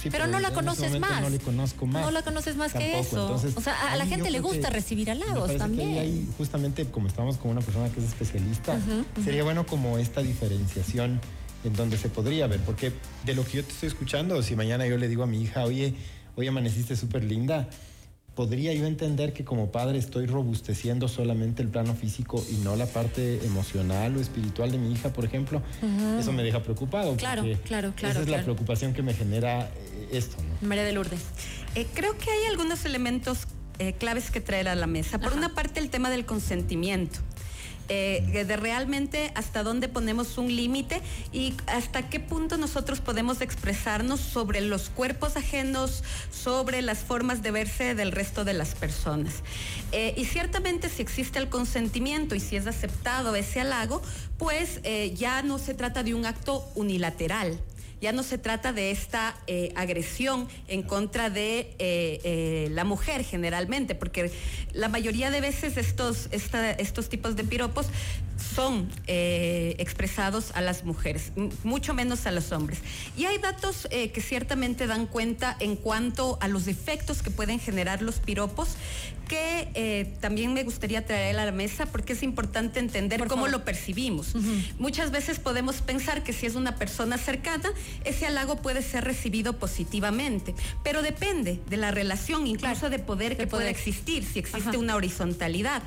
Sí, 0.00 0.08
pero, 0.10 0.26
no 0.26 0.40
la 0.40 0.50
conoces 0.52 0.98
más. 0.98 1.20
No 1.20 1.28
le 1.28 1.38
conozco 1.38 1.86
más. 1.86 2.02
No 2.02 2.10
la 2.10 2.22
conoces 2.22 2.56
más 2.56 2.72
que 2.72 2.98
eso. 2.98 3.34
o 3.54 3.60
sea, 3.60 3.92
a 3.92 3.96
la 3.96 4.06
gente 4.06 4.30
le 4.30 4.40
gusta 4.40 4.70
recibir 4.70 5.10
halagos 5.10 5.56
también. 5.56 6.28
justamente 6.38 6.86
como 6.86 7.08
estamos 7.08 7.36
con 7.36 7.50
una 7.50 7.60
persona 7.60 7.90
que 7.90 8.00
es 8.00 8.06
especialista, 8.06 8.78
sería 9.22 9.44
bueno 9.44 9.66
como 9.66 9.98
esta 9.98 10.22
diferenciación 10.22 11.20
en 11.62 11.74
donde 11.74 11.98
se 11.98 12.08
podría 12.08 12.46
ver, 12.46 12.60
porque 12.60 12.92
de 13.24 13.34
lo 13.34 13.44
que 13.44 13.58
yo 13.58 13.64
te 13.64 13.72
estoy 13.72 13.88
escuchando, 13.88 14.42
si 14.42 14.56
mañana 14.56 14.86
yo 14.86 14.96
le 14.96 15.08
digo 15.08 15.24
a 15.24 15.26
mi 15.26 15.42
hija, 15.42 15.64
oye, 15.64 15.94
hoy 16.36 16.46
amaneciste 16.46 16.96
súper 16.96 17.22
linda, 17.22 17.68
podría 18.34 18.72
yo 18.74 18.86
entender 18.86 19.32
que 19.32 19.44
como 19.44 19.70
padre 19.70 19.98
estoy 19.98 20.26
robusteciendo 20.26 21.08
solamente 21.08 21.62
el 21.62 21.68
plano 21.68 21.94
físico 21.94 22.44
y 22.50 22.54
no 22.56 22.76
la 22.76 22.86
parte 22.86 23.44
emocional 23.44 24.16
o 24.16 24.20
espiritual 24.20 24.70
de 24.70 24.78
mi 24.78 24.92
hija, 24.92 25.12
por 25.12 25.24
ejemplo, 25.24 25.62
eso 26.18 26.32
me 26.32 26.42
deja 26.42 26.62
preocupado. 26.62 27.16
Claro, 27.16 27.42
claro, 27.64 27.92
claro. 27.94 28.12
Esa 28.12 28.22
es 28.22 28.28
la 28.28 28.42
preocupación 28.42 28.92
que 28.92 29.02
me 29.02 29.14
genera 29.14 29.62
eh, 29.64 30.08
esto. 30.12 30.36
María 30.62 30.84
de 30.84 30.92
Lourdes. 30.92 31.20
Eh, 31.74 31.86
creo 31.94 32.16
que 32.16 32.30
hay 32.30 32.46
algunos 32.48 32.84
elementos 32.84 33.46
eh, 33.78 33.94
claves 33.94 34.30
que 34.30 34.40
traer 34.40 34.68
a 34.68 34.74
la 34.74 34.86
mesa. 34.86 35.18
Por 35.18 35.32
una 35.32 35.54
parte, 35.54 35.80
el 35.80 35.90
tema 35.90 36.10
del 36.10 36.26
consentimiento. 36.26 37.20
Eh, 37.92 38.44
de 38.46 38.56
realmente 38.56 39.32
hasta 39.34 39.64
dónde 39.64 39.88
ponemos 39.88 40.38
un 40.38 40.54
límite 40.54 41.02
y 41.32 41.54
hasta 41.66 42.08
qué 42.08 42.20
punto 42.20 42.56
nosotros 42.56 43.00
podemos 43.00 43.40
expresarnos 43.40 44.20
sobre 44.20 44.60
los 44.60 44.90
cuerpos 44.90 45.36
ajenos, 45.36 46.04
sobre 46.30 46.82
las 46.82 46.98
formas 46.98 47.42
de 47.42 47.50
verse 47.50 47.96
del 47.96 48.12
resto 48.12 48.44
de 48.44 48.52
las 48.52 48.76
personas. 48.76 49.42
Eh, 49.90 50.14
y 50.16 50.24
ciertamente 50.26 50.88
si 50.88 51.02
existe 51.02 51.40
el 51.40 51.48
consentimiento 51.48 52.36
y 52.36 52.40
si 52.40 52.54
es 52.54 52.68
aceptado 52.68 53.34
ese 53.34 53.60
halago, 53.60 54.02
pues 54.38 54.78
eh, 54.84 55.12
ya 55.16 55.42
no 55.42 55.58
se 55.58 55.74
trata 55.74 56.04
de 56.04 56.14
un 56.14 56.26
acto 56.26 56.70
unilateral 56.76 57.58
ya 58.00 58.12
no 58.12 58.22
se 58.22 58.38
trata 58.38 58.72
de 58.72 58.90
esta 58.90 59.36
eh, 59.46 59.72
agresión 59.76 60.48
en 60.68 60.82
contra 60.82 61.30
de 61.30 61.74
eh, 61.78 62.20
eh, 62.24 62.68
la 62.70 62.84
mujer 62.84 63.24
generalmente, 63.24 63.94
porque 63.94 64.32
la 64.72 64.88
mayoría 64.88 65.30
de 65.30 65.40
veces 65.40 65.76
estos, 65.76 66.28
estos 66.30 67.08
tipos 67.08 67.36
de 67.36 67.44
piropos 67.44 67.86
son 68.54 68.90
expresados 69.06 70.50
a 70.54 70.62
las 70.62 70.84
mujeres, 70.84 71.30
mucho 71.62 71.92
menos 71.92 72.26
a 72.26 72.30
los 72.30 72.52
hombres. 72.52 72.78
Y 73.16 73.26
hay 73.26 73.36
datos 73.36 73.86
que 73.90 74.20
ciertamente 74.22 74.86
dan 74.86 75.06
cuenta 75.06 75.56
en 75.60 75.76
cuanto 75.76 76.38
a 76.40 76.48
los 76.48 76.66
efectos 76.66 77.22
que 77.22 77.30
pueden 77.30 77.60
generar 77.60 78.00
los 78.00 78.18
piropos, 78.18 78.70
que 79.28 80.08
también 80.20 80.54
me 80.54 80.64
gustaría 80.64 81.04
traer 81.04 81.38
a 81.38 81.44
la 81.44 81.52
mesa 81.52 81.86
porque 81.86 82.14
es 82.14 82.22
importante 82.22 82.80
entender 82.80 83.26
cómo 83.28 83.46
lo 83.46 83.62
percibimos. 83.62 84.34
Muchas 84.78 85.10
veces 85.10 85.38
podemos 85.38 85.82
pensar 85.82 86.22
que 86.22 86.32
si 86.32 86.46
es 86.46 86.54
una 86.54 86.76
persona 86.76 87.18
cercana, 87.18 87.70
ese 88.04 88.26
halago 88.26 88.56
puede 88.56 88.82
ser 88.82 89.04
recibido 89.04 89.58
positivamente, 89.58 90.54
pero 90.82 91.02
depende 91.02 91.60
de 91.68 91.76
la 91.76 91.90
relación, 91.90 92.46
incluso 92.46 92.90
de 92.90 92.98
poder 92.98 93.36
que 93.36 93.46
pueda 93.46 93.68
existir, 93.68 94.24
si 94.24 94.38
existe 94.38 94.76
una 94.76 94.96
horizontalidad. 94.96 95.82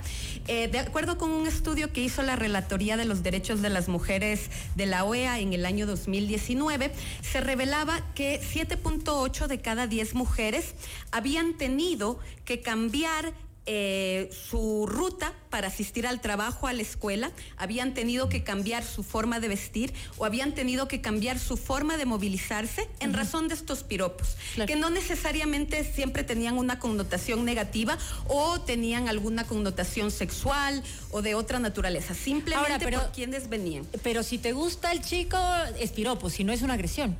Eh, 0.47 0.67
de 0.67 0.79
acuerdo 0.79 1.17
con 1.17 1.31
un 1.31 1.47
estudio 1.47 1.91
que 1.91 2.01
hizo 2.01 2.21
la 2.21 2.35
Relatoría 2.35 2.97
de 2.97 3.05
los 3.05 3.23
Derechos 3.23 3.61
de 3.61 3.69
las 3.69 3.87
Mujeres 3.87 4.49
de 4.75 4.85
la 4.85 5.03
OEA 5.03 5.39
en 5.39 5.53
el 5.53 5.65
año 5.65 5.85
2019, 5.85 6.91
se 7.21 7.41
revelaba 7.41 8.01
que 8.13 8.41
7.8 8.41 9.47
de 9.47 9.61
cada 9.61 9.87
10 9.87 10.15
mujeres 10.15 10.75
habían 11.11 11.53
tenido 11.53 12.19
que 12.45 12.61
cambiar 12.61 13.33
eh, 13.65 14.29
su 14.49 14.85
ruta 14.87 15.33
para 15.49 15.67
asistir 15.67 16.05
al 16.05 16.19
trabajo, 16.19 16.67
a 16.67 16.73
la 16.73 16.81
escuela, 16.81 17.31
habían 17.55 17.93
tenido 17.93 18.27
que 18.27 18.43
cambiar 18.43 18.83
su 18.83 19.03
forma 19.03 19.39
de 19.39 19.47
vestir 19.47 19.93
o 20.17 20.25
habían 20.25 20.53
tenido 20.53 20.89
que 20.89 20.99
cambiar 20.99 21.39
su 21.39 21.55
forma 21.55 21.95
de 21.95 22.05
movilizarse 22.05 22.89
en 22.99 23.13
razón 23.13 23.47
de 23.47 23.55
estos 23.55 23.83
piropos, 23.83 24.35
que 24.67 24.75
no 24.75 24.89
necesariamente 24.89 25.83
siempre 25.85 26.23
tenían 26.23 26.57
una 26.57 26.79
connotación 26.79 27.45
negativa 27.45 27.97
o 28.27 28.59
tenían 28.59 29.07
alguna 29.07 29.45
connotación 29.45 30.11
sexual 30.11 30.83
o 31.11 31.21
de 31.21 31.35
otra 31.35 31.59
naturaleza, 31.59 32.13
simplemente 32.13 32.91
por 32.91 33.11
quienes 33.11 33.47
venían. 33.47 33.85
Pero 34.03 34.23
si 34.23 34.39
te 34.39 34.51
gusta 34.51 34.91
el 34.91 35.01
chico, 35.01 35.37
es 35.79 35.91
piropo, 35.91 36.29
si 36.29 36.43
no 36.43 36.51
es 36.51 36.63
una 36.63 36.73
agresión. 36.73 37.15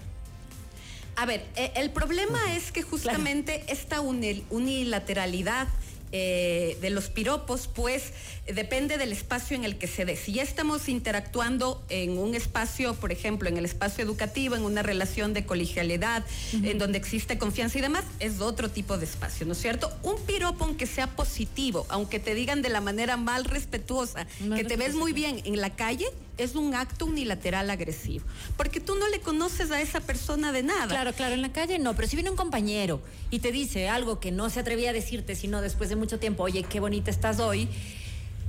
A 1.15 1.25
ver, 1.25 1.45
eh, 1.55 1.71
el 1.75 1.91
problema 1.91 2.53
es 2.55 2.71
que 2.71 2.81
justamente 2.81 3.63
esta 3.67 4.01
unilateralidad 4.01 5.67
eh, 6.15 6.77
de 6.79 6.91
los 6.91 7.09
piropos, 7.09 7.67
pues 7.67 8.13
depende 8.45 8.99
del 8.99 9.11
espacio 9.11 9.57
en 9.57 9.63
el 9.63 9.79
que 9.79 9.87
se 9.87 10.05
dé. 10.05 10.15
Si 10.15 10.33
ya 10.33 10.43
estamos 10.43 10.87
interactuando 10.87 11.83
en 11.89 12.19
un 12.19 12.35
espacio, 12.35 12.93
por 12.93 13.11
ejemplo, 13.11 13.49
en 13.49 13.57
el 13.57 13.65
espacio 13.65 14.03
educativo, 14.03 14.55
en 14.55 14.61
una 14.61 14.83
relación 14.83 15.33
de 15.33 15.45
colegialidad, 15.47 16.23
en 16.51 16.77
donde 16.77 16.99
existe 16.99 17.39
confianza 17.39 17.79
y 17.79 17.81
demás, 17.81 18.05
es 18.19 18.41
otro 18.41 18.69
tipo 18.69 18.99
de 18.99 19.05
espacio, 19.05 19.47
¿no 19.47 19.53
es 19.53 19.61
cierto? 19.61 19.91
Un 20.03 20.21
piropo, 20.21 20.65
aunque 20.65 20.85
sea 20.85 21.07
positivo, 21.07 21.87
aunque 21.89 22.19
te 22.19 22.35
digan 22.35 22.61
de 22.61 22.69
la 22.69 22.79
manera 22.79 23.17
mal 23.17 23.43
respetuosa, 23.45 24.27
que 24.55 24.63
te 24.63 24.77
ves 24.77 24.93
muy 24.93 25.13
bien 25.13 25.41
en 25.45 25.59
la 25.61 25.71
calle, 25.71 26.05
es 26.37 26.55
un 26.55 26.75
acto 26.75 27.05
unilateral 27.05 27.69
agresivo. 27.69 28.25
Porque 28.57 28.79
tú 28.79 28.95
no 28.95 29.07
le 29.09 29.19
conoces 29.19 29.71
a 29.71 29.81
esa 29.81 29.99
persona 29.99 30.51
de 30.51 30.63
nada. 30.63 30.87
Claro, 30.87 31.13
claro, 31.13 31.35
en 31.35 31.41
la 31.41 31.51
calle 31.51 31.79
no, 31.79 31.95
pero 31.95 32.07
si 32.07 32.15
viene 32.15 32.29
un 32.29 32.37
compañero 32.37 33.01
y 33.29 33.39
te 33.39 33.51
dice 33.51 33.89
algo 33.89 34.19
que 34.19 34.31
no 34.31 34.49
se 34.49 34.59
atrevía 34.59 34.91
a 34.91 34.93
decirte, 34.93 35.35
sino 35.35 35.61
después 35.61 35.89
de 35.89 35.95
mucho 35.95 36.19
tiempo, 36.19 36.43
oye, 36.43 36.63
qué 36.63 36.79
bonita 36.79 37.11
estás 37.11 37.39
hoy 37.39 37.69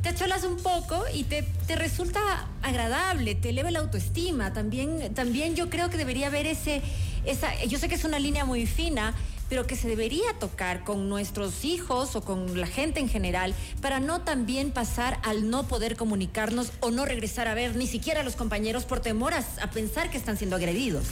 te 0.05 0.15
cholas 0.15 0.45
un 0.45 0.59
poco 0.59 1.03
y 1.15 1.25
te, 1.25 1.43
te, 1.67 1.77
resulta 1.77 2.21
agradable, 2.61 3.35
te 3.35 3.49
eleva 3.49 3.71
la 3.71 3.79
autoestima. 3.79 4.53
También, 4.53 5.15
también 5.15 5.57
yo 5.57 5.71
creo 5.71 5.89
que 5.89 5.97
debería 5.97 6.27
haber 6.27 6.47
ese, 6.47 6.83
esa, 7.25 7.65
yo 7.65 7.79
sé 7.79 7.89
que 7.89 7.95
es 7.95 8.05
una 8.05 8.19
línea 8.19 8.45
muy 8.45 8.67
fina, 8.67 9.15
pero 9.49 9.67
que 9.67 9.77
se 9.77 9.89
debería 9.89 10.33
tocar 10.39 10.85
con 10.85 11.09
nuestros 11.09 11.65
hijos 11.65 12.17
o 12.17 12.23
con 12.23 12.61
la 12.61 12.67
gente 12.67 13.01
en 13.01 13.09
general 13.09 13.55
para 13.81 14.01
no 14.01 14.23
también 14.23 14.71
pasar 14.71 15.19
al 15.23 15.51
no 15.51 15.69
poder 15.69 15.97
comunicarnos 15.97 16.73
o 16.81 16.91
no 16.91 17.05
regresar 17.05 17.49
a 17.49 17.55
ver 17.55 17.77
ni 17.77 17.87
siquiera 17.87 18.21
a 18.21 18.25
los 18.25 18.37
compañeros 18.37 18.85
por 18.85 19.01
temor 19.01 19.35
a, 19.35 19.45
a 19.61 19.71
pensar 19.71 20.11
que 20.11 20.17
están 20.17 20.37
siendo 20.37 20.57
agredidos. 20.57 21.05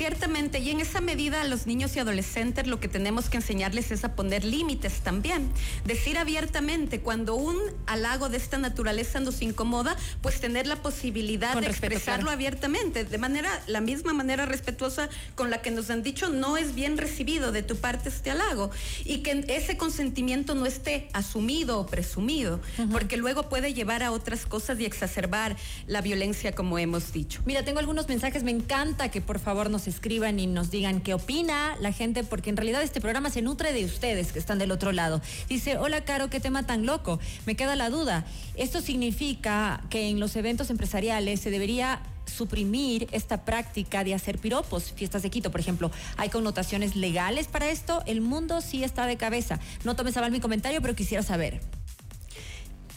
Ciertamente, 0.00 0.60
y 0.60 0.70
en 0.70 0.80
esa 0.80 1.02
medida 1.02 1.42
a 1.42 1.44
los 1.44 1.66
niños 1.66 1.94
y 1.94 1.98
adolescentes 1.98 2.66
lo 2.66 2.80
que 2.80 2.88
tenemos 2.88 3.28
que 3.28 3.36
enseñarles 3.36 3.90
es 3.90 4.02
a 4.02 4.14
poner 4.14 4.44
límites 4.44 5.00
también. 5.00 5.50
Decir 5.84 6.16
abiertamente, 6.16 7.00
cuando 7.00 7.34
un 7.34 7.58
halago 7.86 8.30
de 8.30 8.38
esta 8.38 8.56
naturaleza 8.56 9.20
nos 9.20 9.42
incomoda, 9.42 9.98
pues 10.22 10.40
tener 10.40 10.66
la 10.66 10.76
posibilidad 10.76 11.54
de 11.54 11.66
expresarlo 11.66 12.30
abiertamente, 12.30 13.04
de 13.04 13.18
manera, 13.18 13.50
la 13.66 13.82
misma 13.82 14.14
manera 14.14 14.46
respetuosa 14.46 15.10
con 15.34 15.50
la 15.50 15.60
que 15.60 15.70
nos 15.70 15.90
han 15.90 16.02
dicho, 16.02 16.30
no 16.30 16.56
es 16.56 16.74
bien 16.74 16.96
recibido 16.96 17.52
de 17.52 17.62
tu 17.62 17.76
parte 17.76 18.08
este 18.08 18.30
halago, 18.30 18.70
y 19.04 19.18
que 19.18 19.44
ese 19.48 19.76
consentimiento 19.76 20.54
no 20.54 20.64
esté 20.64 21.10
asumido 21.12 21.78
o 21.78 21.84
presumido, 21.84 22.58
porque 22.90 23.18
luego 23.18 23.50
puede 23.50 23.74
llevar 23.74 24.02
a 24.02 24.12
otras 24.12 24.46
cosas 24.46 24.80
y 24.80 24.86
exacerbar 24.86 25.56
la 25.86 26.00
violencia, 26.00 26.52
como 26.52 26.78
hemos 26.78 27.12
dicho. 27.12 27.42
Mira, 27.44 27.66
tengo 27.66 27.80
algunos 27.80 28.08
mensajes, 28.08 28.44
me 28.44 28.50
encanta 28.50 29.10
que 29.10 29.20
por 29.20 29.38
favor 29.38 29.68
nos 29.68 29.89
escriban 29.90 30.38
y 30.40 30.46
nos 30.46 30.70
digan 30.70 31.00
qué 31.00 31.14
opina 31.14 31.76
la 31.80 31.92
gente, 31.92 32.24
porque 32.24 32.50
en 32.50 32.56
realidad 32.56 32.82
este 32.82 33.00
programa 33.00 33.30
se 33.30 33.42
nutre 33.42 33.72
de 33.72 33.84
ustedes 33.84 34.32
que 34.32 34.38
están 34.38 34.58
del 34.58 34.70
otro 34.70 34.92
lado. 34.92 35.20
Dice, 35.48 35.76
hola 35.76 36.04
Caro, 36.04 36.30
qué 36.30 36.40
tema 36.40 36.66
tan 36.66 36.86
loco. 36.86 37.20
Me 37.46 37.56
queda 37.56 37.76
la 37.76 37.90
duda. 37.90 38.24
¿Esto 38.54 38.80
significa 38.80 39.82
que 39.90 40.08
en 40.08 40.20
los 40.20 40.36
eventos 40.36 40.70
empresariales 40.70 41.40
se 41.40 41.50
debería 41.50 42.00
suprimir 42.30 43.08
esta 43.12 43.44
práctica 43.44 44.04
de 44.04 44.14
hacer 44.14 44.38
piropos, 44.38 44.92
fiestas 44.92 45.22
de 45.22 45.30
Quito, 45.30 45.50
por 45.50 45.60
ejemplo. 45.60 45.90
¿Hay 46.16 46.28
connotaciones 46.30 46.96
legales 46.96 47.48
para 47.48 47.68
esto? 47.68 48.02
El 48.06 48.20
mundo 48.20 48.60
sí 48.60 48.84
está 48.84 49.06
de 49.06 49.16
cabeza. 49.16 49.58
No 49.84 49.96
tomes 49.96 50.16
a 50.16 50.20
mal 50.20 50.30
mi 50.30 50.40
comentario, 50.40 50.80
pero 50.80 50.94
quisiera 50.94 51.22
saber. 51.22 51.60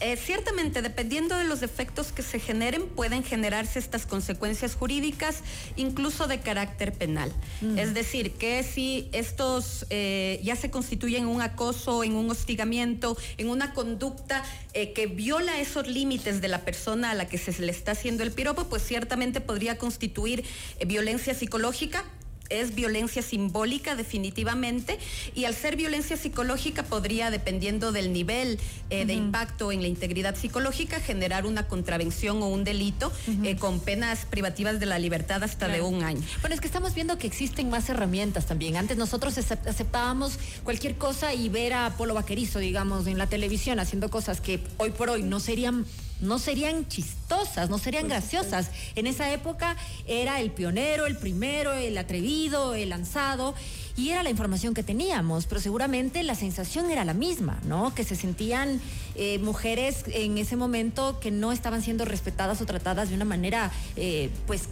Eh, 0.00 0.16
ciertamente, 0.16 0.82
dependiendo 0.82 1.36
de 1.36 1.44
los 1.44 1.62
efectos 1.62 2.12
que 2.12 2.22
se 2.22 2.40
generen, 2.40 2.88
pueden 2.88 3.22
generarse 3.22 3.78
estas 3.78 4.06
consecuencias 4.06 4.74
jurídicas, 4.74 5.42
incluso 5.76 6.26
de 6.26 6.40
carácter 6.40 6.92
penal. 6.92 7.32
Mm. 7.60 7.78
Es 7.78 7.94
decir, 7.94 8.32
que 8.32 8.62
si 8.62 9.08
estos 9.12 9.86
eh, 9.90 10.40
ya 10.42 10.56
se 10.56 10.70
constituyen 10.70 11.26
un 11.26 11.42
acoso, 11.42 12.04
en 12.04 12.14
un 12.14 12.30
hostigamiento, 12.30 13.16
en 13.38 13.48
una 13.48 13.72
conducta 13.72 14.44
eh, 14.72 14.92
que 14.92 15.06
viola 15.06 15.60
esos 15.60 15.86
límites 15.86 16.40
de 16.40 16.48
la 16.48 16.64
persona 16.64 17.10
a 17.10 17.14
la 17.14 17.26
que 17.28 17.38
se 17.38 17.52
le 17.60 17.70
está 17.70 17.92
haciendo 17.92 18.22
el 18.22 18.32
piropo, 18.32 18.64
pues 18.64 18.82
ciertamente 18.82 19.40
podría 19.40 19.78
constituir 19.78 20.44
violencia 20.86 21.34
psicológica 21.34 22.04
es 22.50 22.74
violencia 22.74 23.22
simbólica 23.22 23.96
definitivamente 23.96 24.98
y 25.34 25.44
al 25.44 25.54
ser 25.54 25.76
violencia 25.76 26.16
psicológica 26.16 26.82
podría, 26.82 27.30
dependiendo 27.30 27.92
del 27.92 28.12
nivel 28.12 28.58
eh, 28.90 29.04
de 29.04 29.14
impacto 29.14 29.72
en 29.72 29.82
la 29.82 29.88
integridad 29.88 30.36
psicológica, 30.36 31.00
generar 31.00 31.46
una 31.46 31.66
contravención 31.68 32.42
o 32.42 32.48
un 32.48 32.64
delito 32.64 33.12
eh, 33.42 33.56
con 33.56 33.80
penas 33.80 34.26
privativas 34.26 34.80
de 34.80 34.86
la 34.86 34.98
libertad 34.98 35.42
hasta 35.42 35.68
de 35.68 35.80
un 35.80 36.02
año. 36.02 36.22
Bueno, 36.40 36.54
es 36.54 36.60
que 36.60 36.66
estamos 36.66 36.94
viendo 36.94 37.18
que 37.18 37.26
existen 37.26 37.70
más 37.70 37.88
herramientas 37.88 38.46
también. 38.46 38.76
Antes 38.76 38.96
nosotros 38.96 39.36
aceptábamos 39.38 40.38
cualquier 40.62 40.96
cosa 40.96 41.34
y 41.34 41.48
ver 41.48 41.72
a 41.72 41.96
Polo 41.96 42.14
Vaquerizo, 42.14 42.58
digamos, 42.58 43.06
en 43.06 43.18
la 43.18 43.26
televisión 43.26 43.80
haciendo 43.80 44.10
cosas 44.10 44.40
que 44.40 44.60
hoy 44.78 44.90
por 44.90 45.10
hoy 45.10 45.22
no 45.22 45.40
serían 45.40 45.86
no 46.24 46.38
serían 46.38 46.88
chistosas, 46.88 47.70
no 47.70 47.78
serían 47.78 48.08
graciosas. 48.08 48.70
En 48.94 49.06
esa 49.06 49.32
época 49.32 49.76
era 50.06 50.40
el 50.40 50.50
pionero, 50.50 51.06
el 51.06 51.16
primero, 51.16 51.72
el 51.72 51.96
atrevido, 51.98 52.74
el 52.74 52.90
lanzado 52.90 53.54
y 53.96 54.10
era 54.10 54.22
la 54.22 54.30
información 54.30 54.74
que 54.74 54.82
teníamos, 54.82 55.46
pero 55.46 55.60
seguramente 55.60 56.22
la 56.22 56.34
sensación 56.34 56.90
era 56.90 57.04
la 57.04 57.14
misma, 57.14 57.60
¿no? 57.64 57.94
Que 57.94 58.02
se 58.02 58.16
sentían 58.16 58.80
eh, 59.14 59.38
mujeres 59.38 60.04
en 60.08 60.38
ese 60.38 60.56
momento 60.56 61.20
que 61.20 61.30
no 61.30 61.52
estaban 61.52 61.82
siendo 61.82 62.04
respetadas 62.04 62.60
o 62.60 62.66
tratadas 62.66 63.10
de 63.10 63.14
una 63.14 63.24
manera, 63.24 63.70
eh, 63.96 64.30
pues 64.46 64.68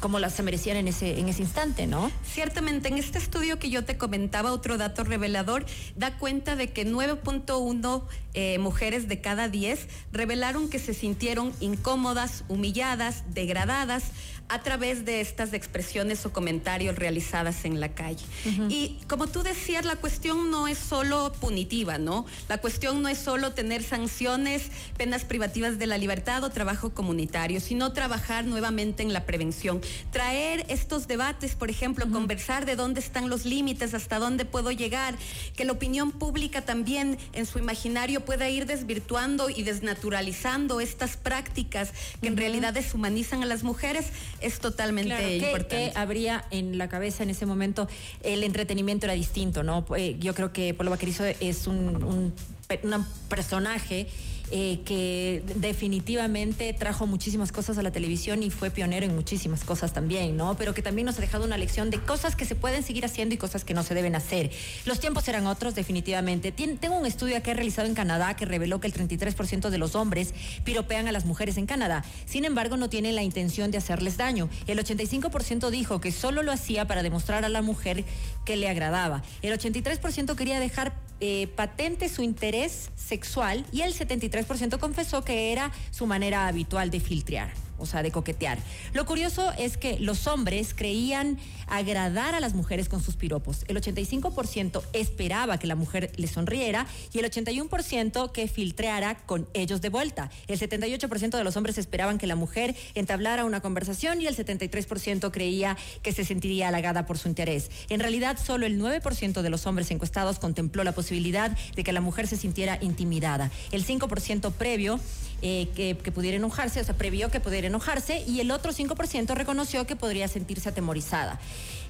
como 0.00 0.18
las 0.18 0.34
se 0.34 0.42
merecían 0.42 0.76
en 0.76 0.88
ese, 0.88 1.18
en 1.18 1.28
ese 1.28 1.42
instante, 1.42 1.86
¿no? 1.86 2.10
Ciertamente, 2.24 2.88
en 2.88 2.98
este 2.98 3.18
estudio 3.18 3.58
que 3.58 3.70
yo 3.70 3.84
te 3.84 3.96
comentaba, 3.96 4.52
otro 4.52 4.78
dato 4.78 5.04
revelador 5.04 5.64
da 5.96 6.16
cuenta 6.18 6.56
de 6.56 6.72
que 6.72 6.86
9.1 6.86 8.02
eh, 8.34 8.58
mujeres 8.58 9.08
de 9.08 9.20
cada 9.20 9.48
10 9.48 9.88
revelaron 10.12 10.68
que 10.68 10.78
se 10.78 10.94
sintieron 10.94 11.52
incómodas, 11.60 12.44
humilladas, 12.48 13.24
degradadas 13.34 14.04
a 14.48 14.62
través 14.62 15.04
de 15.04 15.20
estas 15.20 15.52
expresiones 15.52 16.24
o 16.24 16.32
comentarios 16.32 16.96
realizadas 16.96 17.64
en 17.64 17.80
la 17.80 17.90
calle. 17.90 18.24
Y 18.68 18.98
como 19.06 19.26
tú 19.26 19.42
decías, 19.42 19.84
la 19.84 19.96
cuestión 19.96 20.50
no 20.50 20.68
es 20.68 20.78
solo 20.78 21.32
punitiva, 21.40 21.98
¿no? 21.98 22.24
La 22.48 22.58
cuestión 22.58 23.02
no 23.02 23.08
es 23.08 23.18
solo 23.18 23.52
tener 23.52 23.82
sanciones, 23.82 24.70
penas 24.96 25.24
privativas 25.24 25.78
de 25.78 25.86
la 25.86 25.98
libertad 25.98 26.42
o 26.44 26.50
trabajo 26.50 26.90
comunitario, 26.90 27.60
sino 27.60 27.92
trabajar 27.92 28.46
nuevamente 28.46 29.02
en 29.02 29.12
la 29.12 29.24
prevención. 29.24 29.80
Traer 30.12 30.64
estos 30.68 31.06
debates, 31.08 31.54
por 31.54 31.70
ejemplo, 31.70 32.08
conversar 32.10 32.64
de 32.64 32.76
dónde 32.76 33.00
están 33.00 33.28
los 33.28 33.44
límites, 33.44 33.92
hasta 33.92 34.18
dónde 34.18 34.44
puedo 34.44 34.70
llegar, 34.70 35.14
que 35.56 35.64
la 35.64 35.72
opinión 35.72 36.10
pública 36.12 36.62
también 36.62 37.18
en 37.32 37.44
su 37.44 37.58
imaginario 37.58 38.24
pueda 38.24 38.48
ir 38.48 38.66
desvirtuando 38.66 39.50
y 39.50 39.62
desnaturalizando 39.62 40.80
estas 40.80 41.16
prácticas 41.16 41.92
que 42.20 42.28
en 42.28 42.36
realidad 42.36 42.72
deshumanizan 42.72 43.42
a 43.42 43.46
las 43.46 43.62
mujeres 43.62 44.06
es 44.40 44.58
totalmente 44.60 45.36
importante. 45.36 45.92
¿qué, 45.92 45.92
habría 45.94 46.44
en 46.50 46.78
la 46.78 46.88
cabeza 46.88 47.22
en 47.22 47.30
ese 47.30 47.46
momento? 47.46 47.88
El 48.22 48.44
entretenimiento 48.44 49.06
era 49.06 49.14
distinto, 49.14 49.62
¿no? 49.62 49.84
Eh, 49.96 50.16
yo 50.18 50.34
creo 50.34 50.52
que 50.52 50.74
Polo 50.74 50.90
Vaquerizo 50.90 51.24
es 51.24 51.66
un, 51.66 52.02
un, 52.02 52.34
un 52.82 53.06
personaje 53.28 54.08
eh, 54.50 54.80
que 54.84 55.42
definitivamente 55.56 56.72
trajo 56.72 57.06
muchísimas 57.06 57.52
cosas 57.52 57.76
a 57.78 57.82
la 57.82 57.90
televisión 57.90 58.42
y 58.42 58.50
fue 58.50 58.70
pionero 58.70 59.04
en 59.04 59.14
muchísimas 59.14 59.64
cosas 59.64 59.92
también, 59.92 60.36
¿no? 60.36 60.56
Pero 60.56 60.74
que 60.74 60.82
también 60.82 61.06
nos 61.06 61.18
ha 61.18 61.20
dejado 61.20 61.44
una 61.44 61.58
lección 61.58 61.90
de 61.90 62.00
cosas 62.00 62.34
que 62.34 62.44
se 62.44 62.54
pueden 62.54 62.82
seguir 62.82 63.04
haciendo 63.04 63.34
y 63.34 63.38
cosas 63.38 63.64
que 63.64 63.74
no 63.74 63.82
se 63.82 63.94
deben 63.94 64.14
hacer. 64.14 64.50
Los 64.86 65.00
tiempos 65.00 65.28
eran 65.28 65.46
otros, 65.46 65.74
definitivamente. 65.74 66.52
tengo 66.52 66.96
un 66.98 67.06
estudio 67.06 67.42
que 67.42 67.50
he 67.50 67.54
realizado 67.54 67.88
en 67.88 67.94
Canadá 67.94 68.36
que 68.36 68.44
reveló 68.44 68.80
que 68.80 68.86
el 68.86 68.94
33% 68.94 69.70
de 69.70 69.78
los 69.78 69.94
hombres 69.94 70.32
piropean 70.64 71.08
a 71.08 71.12
las 71.12 71.26
mujeres 71.26 71.56
en 71.58 71.66
Canadá. 71.66 72.04
Sin 72.26 72.44
embargo, 72.44 72.76
no 72.76 72.88
tienen 72.88 73.14
la 73.14 73.22
intención 73.22 73.70
de 73.70 73.78
hacerles 73.78 74.16
daño. 74.16 74.48
El 74.66 74.78
85% 74.78 75.70
dijo 75.70 76.00
que 76.00 76.12
solo 76.12 76.42
lo 76.42 76.52
hacía 76.52 76.86
para 76.86 77.02
demostrar 77.02 77.44
a 77.44 77.48
la 77.48 77.62
mujer 77.62 78.04
que 78.44 78.56
le 78.56 78.68
agradaba. 78.68 79.22
El 79.42 79.52
83% 79.52 80.34
quería 80.36 80.60
dejar 80.60 81.07
eh, 81.20 81.48
patente 81.48 82.08
su 82.08 82.22
interés 82.22 82.90
sexual 82.96 83.66
y 83.72 83.82
el 83.82 83.94
73% 83.94 84.78
confesó 84.78 85.24
que 85.24 85.52
era 85.52 85.72
su 85.90 86.06
manera 86.06 86.46
habitual 86.46 86.90
de 86.90 87.00
filtrar 87.00 87.67
o 87.78 87.86
sea, 87.86 88.02
de 88.02 88.10
coquetear. 88.10 88.58
Lo 88.92 89.06
curioso 89.06 89.52
es 89.58 89.76
que 89.76 89.98
los 89.98 90.26
hombres 90.26 90.74
creían 90.74 91.38
agradar 91.66 92.34
a 92.34 92.40
las 92.40 92.54
mujeres 92.54 92.88
con 92.88 93.02
sus 93.02 93.16
piropos. 93.16 93.64
El 93.68 93.80
85% 93.80 94.82
esperaba 94.92 95.58
que 95.58 95.66
la 95.66 95.74
mujer 95.74 96.10
le 96.16 96.26
sonriera 96.26 96.86
y 97.12 97.18
el 97.18 97.30
81% 97.30 98.32
que 98.32 98.48
filtreara 98.48 99.18
con 99.26 99.46
ellos 99.54 99.80
de 99.80 99.88
vuelta. 99.88 100.30
El 100.46 100.58
78% 100.58 101.36
de 101.36 101.44
los 101.44 101.56
hombres 101.56 101.78
esperaban 101.78 102.18
que 102.18 102.26
la 102.26 102.36
mujer 102.36 102.74
entablara 102.94 103.44
una 103.44 103.60
conversación 103.60 104.20
y 104.20 104.26
el 104.26 104.36
73% 104.36 105.30
creía 105.30 105.76
que 106.02 106.12
se 106.12 106.24
sentiría 106.24 106.68
halagada 106.68 107.06
por 107.06 107.18
su 107.18 107.28
interés. 107.28 107.70
En 107.88 108.00
realidad, 108.00 108.38
solo 108.42 108.66
el 108.66 108.80
9% 108.80 109.42
de 109.42 109.50
los 109.50 109.66
hombres 109.66 109.90
encuestados 109.90 110.38
contempló 110.38 110.84
la 110.84 110.92
posibilidad 110.92 111.56
de 111.74 111.84
que 111.84 111.92
la 111.92 112.00
mujer 112.00 112.26
se 112.26 112.36
sintiera 112.36 112.78
intimidada. 112.80 113.50
El 113.72 113.84
5% 113.84 114.52
previo 114.52 115.00
eh, 115.40 115.68
que, 115.76 115.94
pudiera 116.10 116.36
enojarse, 116.36 116.80
o 116.80 116.84
sea, 116.84 116.96
previó 116.96 117.30
que 117.30 117.38
pudiera 117.38 117.67
enojarse, 117.68 118.24
y 118.26 118.40
el 118.40 118.50
otro 118.50 118.72
5% 118.72 119.34
reconoció 119.34 119.86
que 119.86 119.96
podría 119.96 120.28
sentirse 120.28 120.68
atemorizada. 120.68 121.38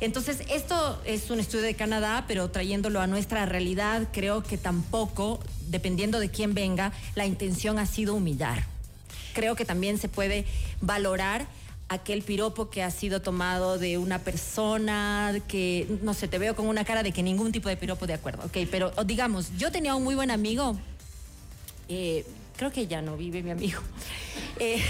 Entonces, 0.00 0.42
esto 0.48 1.00
es 1.04 1.30
un 1.30 1.40
estudio 1.40 1.64
de 1.64 1.74
Canadá, 1.74 2.24
pero 2.28 2.50
trayéndolo 2.50 3.00
a 3.00 3.06
nuestra 3.06 3.46
realidad, 3.46 4.08
creo 4.12 4.42
que 4.42 4.58
tampoco, 4.58 5.40
dependiendo 5.68 6.20
de 6.20 6.30
quién 6.30 6.54
venga, 6.54 6.92
la 7.16 7.26
intención 7.26 7.78
ha 7.78 7.86
sido 7.86 8.14
humillar. 8.14 8.64
Creo 9.34 9.56
que 9.56 9.64
también 9.64 9.98
se 9.98 10.08
puede 10.08 10.44
valorar 10.80 11.46
aquel 11.88 12.22
piropo 12.22 12.70
que 12.70 12.82
ha 12.82 12.90
sido 12.90 13.22
tomado 13.22 13.78
de 13.78 13.98
una 13.98 14.18
persona 14.18 15.34
que, 15.48 15.86
no 16.02 16.14
sé, 16.14 16.28
te 16.28 16.38
veo 16.38 16.54
con 16.54 16.68
una 16.68 16.84
cara 16.84 17.02
de 17.02 17.12
que 17.12 17.22
ningún 17.22 17.50
tipo 17.50 17.68
de 17.68 17.76
piropo 17.76 18.06
de 18.06 18.14
acuerdo, 18.14 18.44
ok, 18.44 18.68
pero 18.70 18.92
digamos, 19.06 19.56
yo 19.56 19.72
tenía 19.72 19.94
un 19.94 20.04
muy 20.04 20.14
buen 20.14 20.30
amigo, 20.30 20.78
eh, 21.88 22.26
creo 22.58 22.72
que 22.72 22.86
ya 22.86 23.00
no 23.00 23.16
vive 23.16 23.42
mi 23.42 23.50
amigo. 23.50 23.80
Eh, 24.60 24.82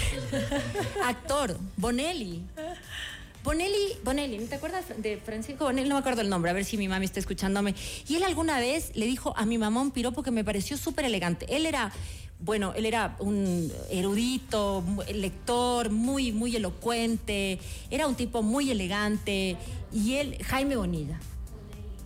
actor, 1.05 1.55
Bonelli. 1.77 2.43
Bonelli, 3.43 3.97
Bonelli, 4.03 4.39
¿te 4.45 4.55
acuerdas 4.55 4.85
de 4.97 5.17
Francisco 5.17 5.65
Bonelli? 5.65 5.87
No 5.87 5.93
me 5.93 5.99
acuerdo 5.99 6.21
el 6.21 6.29
nombre, 6.29 6.49
a 6.49 6.55
ver 6.55 6.65
si 6.65 6.75
mi 6.75 6.87
mami 6.87 7.05
está 7.05 7.19
escuchándome. 7.19 7.75
Y 8.07 8.15
él 8.15 8.23
alguna 8.23 8.59
vez 8.59 8.91
le 8.95 9.05
dijo 9.05 9.37
a 9.37 9.45
mi 9.45 9.59
mamá 9.59 9.79
un 9.81 9.91
piropo 9.91 10.23
que 10.23 10.31
me 10.31 10.43
pareció 10.43 10.75
súper 10.75 11.05
elegante. 11.05 11.45
Él 11.55 11.67
era, 11.67 11.91
bueno, 12.39 12.73
él 12.75 12.87
era 12.87 13.15
un 13.19 13.71
erudito, 13.91 14.83
lector, 15.13 15.91
muy, 15.91 16.31
muy 16.31 16.55
elocuente, 16.55 17.59
era 17.91 18.07
un 18.07 18.15
tipo 18.15 18.41
muy 18.41 18.71
elegante. 18.71 19.55
Y 19.93 20.15
él, 20.15 20.43
Jaime 20.45 20.77
Bonilla, 20.77 21.19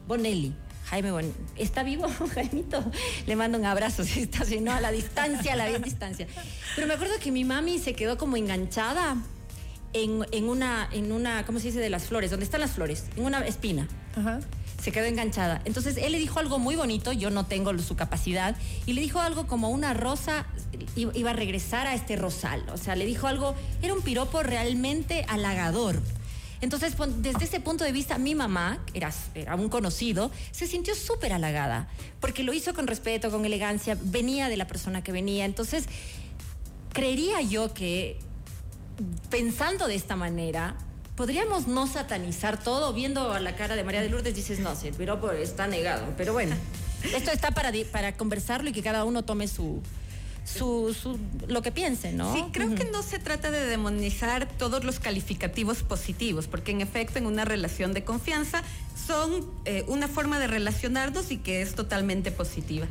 Bonelli. 0.06 0.54
Jaime, 0.94 1.12
bueno, 1.12 1.30
¿está 1.56 1.82
vivo, 1.82 2.08
Jaimito? 2.36 2.86
Le 3.26 3.36
mando 3.36 3.58
un 3.58 3.66
abrazo, 3.66 4.04
si 4.04 4.20
está, 4.22 4.46
si 4.46 4.60
no, 4.60 4.72
a 4.72 4.80
la 4.80 4.92
distancia, 4.92 5.54
a 5.54 5.56
la 5.56 5.68
bien 5.68 5.82
distancia. 5.82 6.28
Pero 6.76 6.86
me 6.86 6.94
acuerdo 6.94 7.16
que 7.20 7.32
mi 7.32 7.44
mami 7.44 7.80
se 7.80 7.96
quedó 7.96 8.16
como 8.20 8.38
enganchada 8.38 9.18
en, 9.94 10.24
en, 10.32 10.48
una, 10.48 10.88
en 10.92 11.12
una, 11.12 11.48
¿cómo 11.48 11.58
se 11.58 11.70
dice? 11.70 11.80
De 11.80 11.90
las 11.90 12.04
flores, 12.04 12.30
¿dónde 12.30 12.44
están 12.44 12.62
las 12.62 12.74
flores? 12.74 13.06
En 13.16 13.26
una 13.26 13.40
espina. 13.40 13.88
Ajá. 14.16 14.40
Se 14.84 14.92
quedó 14.92 15.06
enganchada. 15.06 15.64
Entonces 15.66 15.98
él 15.98 16.12
le 16.12 16.20
dijo 16.20 16.38
algo 16.38 16.60
muy 16.60 16.76
bonito, 16.76 17.12
yo 17.12 17.32
no 17.32 17.48
tengo 17.48 17.76
su 17.80 17.96
capacidad, 17.96 18.56
y 18.86 18.94
le 18.94 19.02
dijo 19.02 19.20
algo 19.20 19.48
como 19.48 19.72
una 19.72 19.96
rosa 19.96 20.46
iba 20.96 21.32
a 21.32 21.34
regresar 21.34 21.88
a 21.88 21.96
este 21.96 22.18
rosal. 22.18 22.64
O 22.72 22.78
sea, 22.78 22.96
le 22.96 23.08
dijo 23.08 23.26
algo, 23.26 23.56
era 23.82 23.96
un 23.96 24.04
piropo 24.04 24.44
realmente 24.44 25.26
halagador. 25.28 26.00
Entonces, 26.64 26.94
desde 27.18 27.44
ese 27.44 27.60
punto 27.60 27.84
de 27.84 27.92
vista, 27.92 28.18
mi 28.18 28.36
mamá, 28.36 28.80
era, 28.94 29.12
era 29.36 29.56
un 29.56 29.68
conocido, 29.68 30.32
se 30.52 30.66
sintió 30.66 30.96
súper 30.96 31.34
halagada, 31.34 31.90
porque 32.22 32.42
lo 32.42 32.54
hizo 32.54 32.74
con 32.74 32.88
respeto, 32.88 33.30
con 33.32 33.44
elegancia, 33.44 33.98
venía 34.02 34.48
de 34.48 34.56
la 34.56 34.66
persona 34.66 35.04
que 35.04 35.12
venía. 35.12 35.44
Entonces, 35.44 35.84
creería 36.94 37.42
yo 37.42 37.74
que 37.74 38.18
pensando 39.30 39.88
de 39.88 39.96
esta 39.96 40.16
manera, 40.16 40.78
podríamos 41.18 41.68
no 41.68 41.86
satanizar 41.86 42.64
todo, 42.64 42.94
viendo 42.94 43.34
a 43.34 43.42
la 43.42 43.58
cara 43.58 43.76
de 43.76 43.84
María 43.84 44.02
de 44.02 44.08
Lourdes, 44.08 44.34
dices, 44.34 44.60
no, 44.60 44.74
sí, 44.74 44.88
el 44.88 45.42
está 45.42 45.68
negado. 45.68 46.14
Pero 46.16 46.32
bueno, 46.32 46.56
esto 47.14 47.32
está 47.32 47.52
para 47.52 48.16
conversarlo 48.16 48.70
y 48.70 48.72
que 48.72 48.82
cada 48.82 49.04
uno 49.04 49.26
tome 49.26 49.50
su, 49.50 49.82
su, 50.46 50.94
su, 50.94 51.18
lo 51.48 51.62
que 51.62 51.72
piense, 51.72 52.12
¿no? 52.12 52.34
Sí, 52.34 52.44
creo 52.52 52.76
que 52.76 52.86
no 52.86 53.02
se 53.02 53.20
trata 53.20 53.50
de 53.52 53.66
demonizar 53.66 54.48
todos 54.58 54.84
los 54.84 55.00
calificativos 55.00 55.84
positivos, 55.84 56.48
porque 56.48 56.72
en 56.72 56.82
efecto 56.82 57.20
en 57.20 57.26
una 57.26 57.46
relación 57.46 57.94
de 57.94 58.04
confianza 58.04 58.64
son 59.08 59.50
eh, 59.66 59.84
una 59.88 60.08
forma 60.08 60.40
de 60.40 60.48
relacionarnos 60.48 61.32
y 61.32 61.38
que 61.38 61.62
es 61.62 61.76
totalmente 61.76 62.32
positiva. 62.32 62.88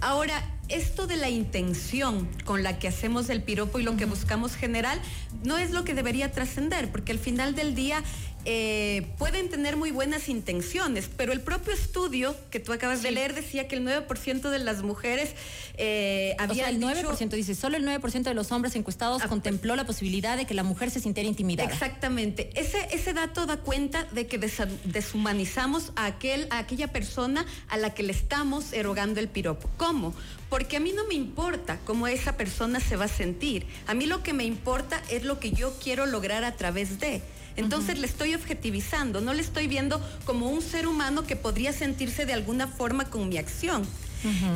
Ahora, 0.00 0.42
esto 0.68 1.06
de 1.06 1.16
la 1.16 1.28
intención 1.28 2.28
con 2.44 2.62
la 2.62 2.78
que 2.78 2.88
hacemos 2.88 3.28
el 3.28 3.42
piropo 3.42 3.80
y 3.80 3.82
lo 3.82 3.96
que 3.96 4.06
buscamos 4.06 4.54
general 4.54 5.00
no 5.42 5.58
es 5.58 5.72
lo 5.72 5.84
que 5.84 5.94
debería 5.94 6.32
trascender, 6.32 6.90
porque 6.90 7.12
al 7.12 7.18
final 7.18 7.54
del 7.54 7.74
día 7.74 8.02
eh, 8.44 9.06
pueden 9.18 9.48
tener 9.50 9.76
muy 9.76 9.90
buenas 9.90 10.28
intenciones, 10.28 11.10
pero 11.14 11.32
el 11.32 11.40
propio 11.40 11.72
estudio 11.72 12.34
que 12.50 12.60
tú 12.60 12.72
acabas 12.72 13.02
de 13.02 13.10
leer 13.10 13.34
decía 13.34 13.68
que 13.68 13.76
el 13.76 13.86
9% 13.86 14.50
de 14.50 14.58
las 14.58 14.82
mujeres 14.82 15.34
eh, 15.76 16.34
había... 16.38 16.68
el 16.68 16.80
9% 16.80 17.28
dice, 17.30 17.54
solo 17.54 17.76
el 17.76 17.86
9% 17.86 18.22
de 18.22 18.34
los 18.34 18.50
hombres 18.52 18.74
encuestados 18.76 19.22
ah, 19.22 19.28
contempló 19.28 19.76
la 19.76 19.84
posibilidad 19.84 20.36
de 20.36 20.46
que 20.46 20.54
la 20.54 20.62
mujer 20.62 20.90
se 20.90 21.00
sintiera 21.00 21.28
intimidada. 21.28 21.70
Exactamente. 21.70 22.50
Ese, 22.54 22.88
ese 22.92 23.12
dato 23.12 23.46
da 23.46 23.58
cuenta 23.58 24.04
de 24.04 24.26
que 24.26 24.38
deshumanizamos 24.38 25.92
a, 25.96 26.06
aquel, 26.06 26.46
a 26.50 26.58
aquella 26.58 26.88
persona 26.88 27.44
a 27.68 27.76
la 27.76 27.92
que 27.94 28.02
le 28.02 28.12
estamos 28.12 28.72
erogando 28.72 29.20
el 29.20 29.28
piropo. 29.28 29.68
¿Cómo? 29.76 30.14
Porque 30.48 30.78
a 30.78 30.80
mí 30.80 30.92
no 30.92 31.06
me 31.06 31.14
importa 31.14 31.78
cómo 31.84 32.06
esa 32.08 32.36
persona 32.36 32.80
se 32.80 32.96
va 32.96 33.04
a 33.04 33.08
sentir. 33.08 33.66
A 33.86 33.94
mí 33.94 34.06
lo 34.06 34.22
que 34.22 34.32
me 34.32 34.44
importa 34.44 35.02
es 35.10 35.24
lo 35.24 35.38
que 35.38 35.52
yo 35.52 35.74
quiero 35.82 36.06
lograr 36.06 36.44
a 36.44 36.56
través 36.56 36.98
de. 37.00 37.22
Entonces 37.60 37.98
le 37.98 38.06
estoy 38.06 38.34
objetivizando, 38.34 39.20
no 39.20 39.34
le 39.34 39.42
estoy 39.42 39.66
viendo 39.68 40.00
como 40.24 40.48
un 40.48 40.62
ser 40.62 40.86
humano 40.86 41.24
que 41.24 41.36
podría 41.36 41.72
sentirse 41.72 42.24
de 42.24 42.32
alguna 42.32 42.66
forma 42.66 43.10
con 43.10 43.28
mi 43.28 43.36
acción. 43.36 43.86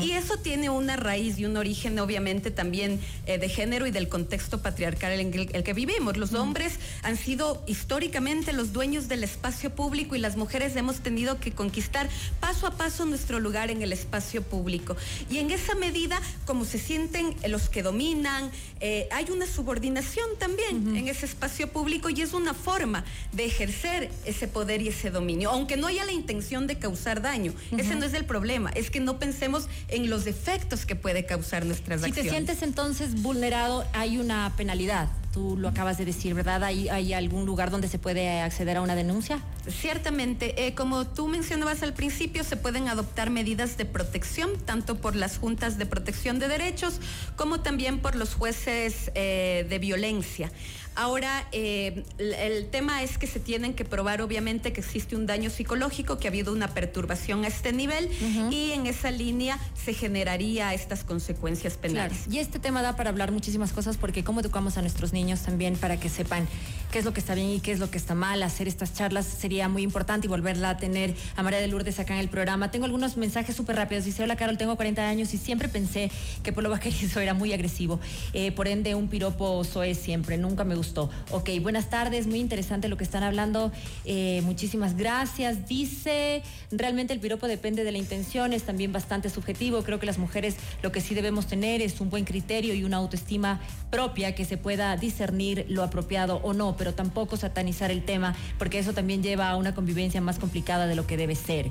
Y 0.01 0.13
eso 0.13 0.37
tiene 0.37 0.71
una 0.71 0.97
raíz 0.97 1.39
y 1.39 1.45
un 1.45 1.57
origen 1.57 1.99
obviamente 1.99 2.51
también 2.51 3.01
eh, 3.27 3.39
de 3.39 3.49
género 3.49 3.87
y 3.87 3.91
del 3.91 4.09
contexto 4.09 4.63
patriarcal 4.63 5.13
en 5.19 5.33
el, 5.35 5.65
que 5.65 5.73
vivimos. 5.73 6.17
Los 6.17 6.35
hombres 6.35 6.79
han 7.03 7.17
sido 7.17 7.63
históricamente 7.67 8.53
los 8.53 8.73
dueños 8.73 9.09
del 9.09 9.25
espacio 9.25 9.71
público 9.71 10.17
y 10.17 10.19
las 10.19 10.37
mujeres 10.37 10.77
hemos 10.77 11.01
tenido 11.01 11.41
que 11.41 11.53
conquistar 11.53 12.09
paso 12.41 12.67
a 12.67 12.73
paso 12.73 13.07
nuestro 13.07 13.41
lugar 13.41 13.71
en 13.71 13.83
el 13.83 13.93
espacio 13.93 14.43
público. 14.43 14.97
Y 15.31 15.39
en 15.39 15.51
esa 15.51 15.75
medida, 15.75 16.21
como 16.47 16.65
se 16.65 16.79
sienten 16.79 17.35
los 17.49 17.69
que 17.69 17.83
dominan, 17.83 18.51
eh, 18.81 19.09
hay 19.13 19.31
una 19.31 19.47
subordinación 19.47 20.29
también 20.39 20.97
en 20.97 21.09
ese 21.09 21.27
espacio 21.27 21.71
público 21.71 22.11
y 22.11 22.21
es 22.21 22.33
una 22.35 22.55
forma 22.55 23.05
de 23.33 23.45
ejercer 23.45 24.11
ese 24.25 24.49
poder 24.49 24.83
y 24.83 24.89
ese 24.89 25.11
dominio, 25.11 25.51
aunque 25.51 25.77
no 25.77 25.87
haya 25.87 26.05
la 26.05 26.13
intención 26.13 26.67
de 26.67 26.79
causar 26.79 27.23
daño. 27.23 27.55
Ese 27.77 27.95
no 27.95 28.05
es 28.05 28.15
el 28.15 28.25
problema, 28.25 28.71
es 28.71 28.91
que 28.91 29.01
no 29.01 29.19
pensemos 29.19 29.54
en 29.89 30.11
los 30.11 30.27
efectos 30.27 30.87
que 30.87 30.97
puede 30.97 31.25
causar 31.25 31.65
nuestras 31.67 32.01
si 32.01 32.07
acciones. 32.07 32.25
Si 32.25 32.29
te 32.31 32.37
sientes 32.37 32.63
entonces 32.63 33.23
vulnerado, 33.23 33.85
hay 33.93 34.19
una 34.19 34.53
penalidad. 34.57 35.09
Tú 35.33 35.57
lo 35.57 35.69
acabas 35.69 35.99
de 35.99 36.05
decir, 36.05 36.33
¿verdad? 36.33 36.63
¿Hay, 36.63 36.89
hay 36.89 37.13
algún 37.13 37.45
lugar 37.45 37.73
donde 37.73 37.89
se 37.89 37.99
puede 37.99 38.41
acceder 38.41 38.77
a 38.77 38.83
una 38.83 38.95
denuncia? 38.95 39.41
Ciertamente, 39.69 40.67
eh, 40.67 40.75
como 40.75 41.09
tú 41.09 41.27
mencionabas 41.27 41.83
al 41.83 41.93
principio, 41.93 42.45
se 42.45 42.57
pueden 42.57 42.87
adoptar 42.87 43.31
medidas 43.31 43.77
de 43.77 43.85
protección, 43.85 44.51
tanto 44.65 44.97
por 44.97 45.17
las 45.17 45.39
juntas 45.39 45.77
de 45.77 45.87
protección 45.87 46.39
de 46.39 46.47
derechos 46.47 47.01
como 47.35 47.61
también 47.61 47.99
por 47.99 48.15
los 48.15 48.35
jueces 48.35 49.11
eh, 49.17 49.67
de 49.69 49.79
violencia. 49.81 50.53
Ahora, 50.97 51.47
eh, 51.51 52.05
el 52.19 52.67
tema 52.69 53.03
es 53.03 53.19
que 53.19 53.27
se 53.27 53.41
tienen 53.41 53.75
que 53.75 53.85
probar 53.85 54.23
obviamente 54.23 54.73
que 54.73 54.81
existe 54.81 55.17
un 55.17 55.27
daño 55.27 55.51
psicológico, 55.51 56.19
que 56.19 56.29
ha 56.29 56.31
habido 56.31 56.53
una 56.53 56.69
perturbación 56.69 57.45
a 57.45 57.49
este 57.49 57.73
nivel 57.73 58.09
y 58.51 58.71
en 58.71 58.87
esa 58.87 59.11
línea 59.11 59.59
se 59.75 59.93
generaría 59.93 60.73
estas 60.73 61.03
consecuencias 61.03 61.77
penales. 61.77 62.27
Y 62.31 62.39
este 62.39 62.61
tema 62.61 62.81
da 62.83 62.95
para 62.95 63.11
hablar 63.11 63.33
muchísimas 63.33 63.73
cosas 63.73 63.97
porque 63.97 64.23
cómo 64.23 64.41
educamos 64.41 64.77
a 64.79 64.83
nuestros 64.83 65.13
niños 65.13 65.41
también 65.41 65.77
para 65.77 65.99
que 65.99 66.09
sepan 66.09 66.47
qué 66.93 67.01
es 67.01 67.05
lo 67.05 67.13
que 67.13 67.19
está 67.19 67.35
bien 67.35 67.51
y 67.51 67.59
qué 67.59 67.73
es 67.73 67.81
lo 67.81 67.91
que 67.91 67.99
está 67.99 68.15
mal. 68.15 68.43
Hacer 68.45 68.69
estas 68.69 68.95
charlas 68.95 69.27
sería 69.27 69.69
muy 69.69 69.83
importante 69.83 70.29
y 70.29 70.31
volverla 70.31 70.71
a 70.71 70.77
tener 70.77 71.15
a 71.35 71.43
María 71.43 71.59
de 71.59 71.67
Lourdes 71.67 71.99
acá 71.99 72.15
en 72.15 72.21
el 72.21 72.29
programa. 72.29 72.71
Tengo 72.71 72.85
algunos 72.85 73.17
mensajes 73.17 73.57
súper 73.57 73.75
rápidos. 73.75 74.05
Dice, 74.05 74.23
hola 74.23 74.37
Carol, 74.37 74.59
tengo 74.59 74.77
40 74.77 75.09
años 75.09 75.35
y 75.35 75.39
siempre 75.39 75.69
pensé 75.69 76.13
que 76.45 76.53
Polo 76.53 76.71
Vaquerizo 76.71 77.19
era 77.21 77.35
muy 77.35 77.53
agresivo. 77.53 77.99
Eh, 78.33 78.53
por 78.53 78.69
ende, 78.69 78.95
un 78.95 79.09
piropo 79.09 79.65
soe 79.65 79.97
siempre. 79.97 80.39
Nunca 80.39 80.63
me 80.63 80.77
gustó 80.77 80.84
Ok, 81.31 81.51
buenas 81.63 81.89
tardes, 81.89 82.27
muy 82.27 82.41
interesante 82.41 82.89
lo 82.89 82.97
que 82.97 83.05
están 83.05 83.23
hablando. 83.23 83.73
Eh, 84.05 84.43
muchísimas 84.45 84.97
gracias. 84.97 85.67
Dice, 85.67 86.43
realmente 86.71 87.13
el 87.13 87.21
piropo 87.21 87.49
depende 87.49 87.85
de 87.85 87.93
la 87.93 87.99
intención, 87.99 88.53
es 88.53 88.65
también 88.65 88.93
bastante 88.93 89.31
subjetivo. 89.31 89.83
Creo 89.83 89.99
que 89.99 90.07
las 90.07 90.19
mujeres 90.19 90.57
lo 90.83 90.93
que 90.93 91.01
sí 91.01 91.15
debemos 91.15 91.47
tener 91.47 91.81
es 91.81 92.01
un 92.01 92.11
buen 92.11 92.25
criterio 92.25 92.75
y 92.75 92.85
una 92.85 92.99
autoestima 92.99 93.61
propia 93.91 94.35
que 94.35 94.45
se 94.45 94.57
pueda 94.57 94.97
discernir 94.97 95.67
lo 95.69 95.83
apropiado 95.83 96.41
o 96.43 96.53
no, 96.53 96.77
pero 96.77 96.95
tampoco 96.95 97.37
satanizar 97.37 97.91
el 97.91 98.05
tema, 98.05 98.37
porque 98.59 98.79
eso 98.79 98.93
también 98.93 99.23
lleva 99.23 99.49
a 99.49 99.57
una 99.57 99.75
convivencia 99.75 100.21
más 100.21 100.39
complicada 100.39 100.87
de 100.87 100.97
lo 100.97 101.07
que 101.07 101.17
debe 101.17 101.35
ser. 101.35 101.69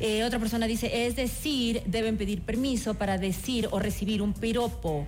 Eh, 0.00 0.24
otra 0.24 0.38
persona 0.38 0.66
dice, 0.66 1.06
es 1.06 1.16
decir, 1.16 1.82
deben 1.86 2.16
pedir 2.16 2.42
permiso 2.42 2.94
para 2.94 3.18
decir 3.18 3.68
o 3.70 3.78
recibir 3.78 4.22
un 4.22 4.32
piropo 4.32 5.06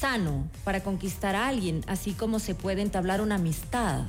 sano 0.00 0.48
para 0.64 0.82
conquistar 0.82 1.36
a 1.36 1.48
alguien, 1.48 1.84
así 1.86 2.12
como 2.12 2.38
se 2.38 2.54
puede 2.54 2.82
entablar 2.82 3.20
una 3.20 3.36
amistad. 3.36 4.04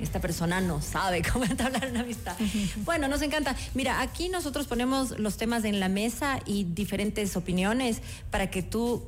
Esta 0.00 0.20
persona 0.20 0.60
no 0.60 0.80
sabe 0.80 1.22
cómo 1.32 1.44
entablar 1.44 1.88
una 1.90 2.00
amistad. 2.00 2.36
Bueno, 2.84 3.08
nos 3.08 3.22
encanta. 3.22 3.56
Mira, 3.74 4.00
aquí 4.00 4.28
nosotros 4.28 4.66
ponemos 4.66 5.18
los 5.18 5.36
temas 5.36 5.64
en 5.64 5.80
la 5.80 5.88
mesa 5.88 6.40
y 6.46 6.64
diferentes 6.64 7.36
opiniones 7.36 8.00
para 8.30 8.50
que 8.50 8.62
tú 8.62 9.06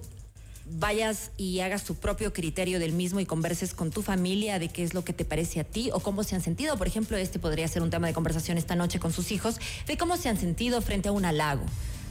vayas 0.72 1.32
y 1.36 1.60
hagas 1.60 1.84
tu 1.84 1.96
propio 1.96 2.32
criterio 2.32 2.78
del 2.78 2.92
mismo 2.92 3.18
y 3.20 3.26
converses 3.26 3.74
con 3.74 3.90
tu 3.90 4.02
familia 4.02 4.58
de 4.58 4.68
qué 4.68 4.84
es 4.84 4.94
lo 4.94 5.04
que 5.04 5.12
te 5.12 5.24
parece 5.24 5.60
a 5.60 5.64
ti 5.64 5.90
o 5.92 6.00
cómo 6.00 6.22
se 6.22 6.36
han 6.36 6.42
sentido. 6.42 6.76
Por 6.76 6.86
ejemplo, 6.86 7.16
este 7.16 7.38
podría 7.38 7.66
ser 7.66 7.82
un 7.82 7.90
tema 7.90 8.06
de 8.06 8.12
conversación 8.12 8.58
esta 8.58 8.76
noche 8.76 9.00
con 9.00 9.12
sus 9.12 9.32
hijos, 9.32 9.56
de 9.86 9.96
cómo 9.96 10.16
se 10.16 10.28
han 10.28 10.36
sentido 10.36 10.80
frente 10.80 11.08
a 11.08 11.12
un 11.12 11.24
halago 11.24 11.64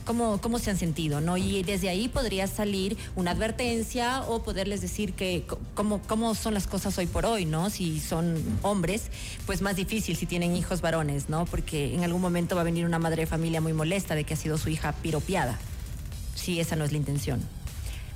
cómo, 0.05 0.39
cómo 0.41 0.59
se 0.59 0.69
han 0.69 0.77
sentido, 0.77 1.21
¿no? 1.21 1.37
Y 1.37 1.63
desde 1.63 1.89
ahí 1.89 2.07
podría 2.07 2.47
salir 2.47 2.97
una 3.15 3.31
advertencia 3.31 4.21
o 4.23 4.43
poderles 4.43 4.81
decir 4.81 5.13
que 5.13 5.45
cómo, 5.73 6.01
cómo 6.07 6.35
son 6.35 6.53
las 6.53 6.67
cosas 6.67 6.97
hoy 6.97 7.07
por 7.07 7.25
hoy, 7.25 7.45
¿no? 7.45 7.69
Si 7.69 7.99
son 7.99 8.41
hombres, 8.61 9.09
pues 9.45 9.61
más 9.61 9.75
difícil 9.75 10.15
si 10.15 10.25
tienen 10.25 10.55
hijos 10.55 10.81
varones, 10.81 11.29
¿no? 11.29 11.45
Porque 11.45 11.93
en 11.93 12.03
algún 12.03 12.21
momento 12.21 12.55
va 12.55 12.61
a 12.61 12.65
venir 12.65 12.85
una 12.85 12.99
madre 12.99 13.23
de 13.23 13.27
familia 13.27 13.61
muy 13.61 13.73
molesta 13.73 14.15
de 14.15 14.23
que 14.23 14.33
ha 14.33 14.37
sido 14.37 14.57
su 14.57 14.69
hija 14.69 14.93
piropiada. 14.93 15.57
Si 16.35 16.59
esa 16.59 16.75
no 16.75 16.85
es 16.85 16.91
la 16.91 16.97
intención. 16.97 17.41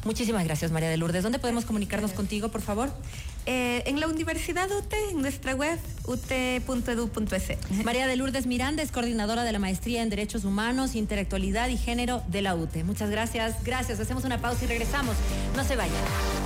Muchísimas 0.05 0.43
gracias, 0.43 0.71
María 0.71 0.89
de 0.89 0.97
Lourdes. 0.97 1.23
¿Dónde 1.23 1.39
podemos 1.39 1.65
comunicarnos 1.65 2.11
contigo, 2.11 2.49
por 2.49 2.61
favor? 2.61 2.91
Eh, 3.45 3.83
en 3.85 3.99
la 3.99 4.07
Universidad 4.07 4.69
UTE, 4.71 5.11
en 5.11 5.21
nuestra 5.21 5.53
web, 5.53 5.77
ut.edu.es. 6.05 7.83
María 7.83 8.07
de 8.07 8.15
Lourdes 8.15 8.45
Miranda 8.45 8.83
es 8.83 8.91
coordinadora 8.91 9.43
de 9.43 9.51
la 9.51 9.59
Maestría 9.59 10.01
en 10.01 10.09
Derechos 10.09 10.45
Humanos, 10.45 10.95
Intelectualidad 10.95 11.69
y 11.69 11.77
Género 11.77 12.23
de 12.27 12.41
la 12.41 12.55
UTE. 12.55 12.83
Muchas 12.83 13.09
gracias. 13.09 13.63
Gracias. 13.63 13.99
Hacemos 13.99 14.23
una 14.23 14.39
pausa 14.39 14.63
y 14.65 14.67
regresamos. 14.67 15.15
No 15.55 15.63
se 15.63 15.75
vayan. 15.75 16.42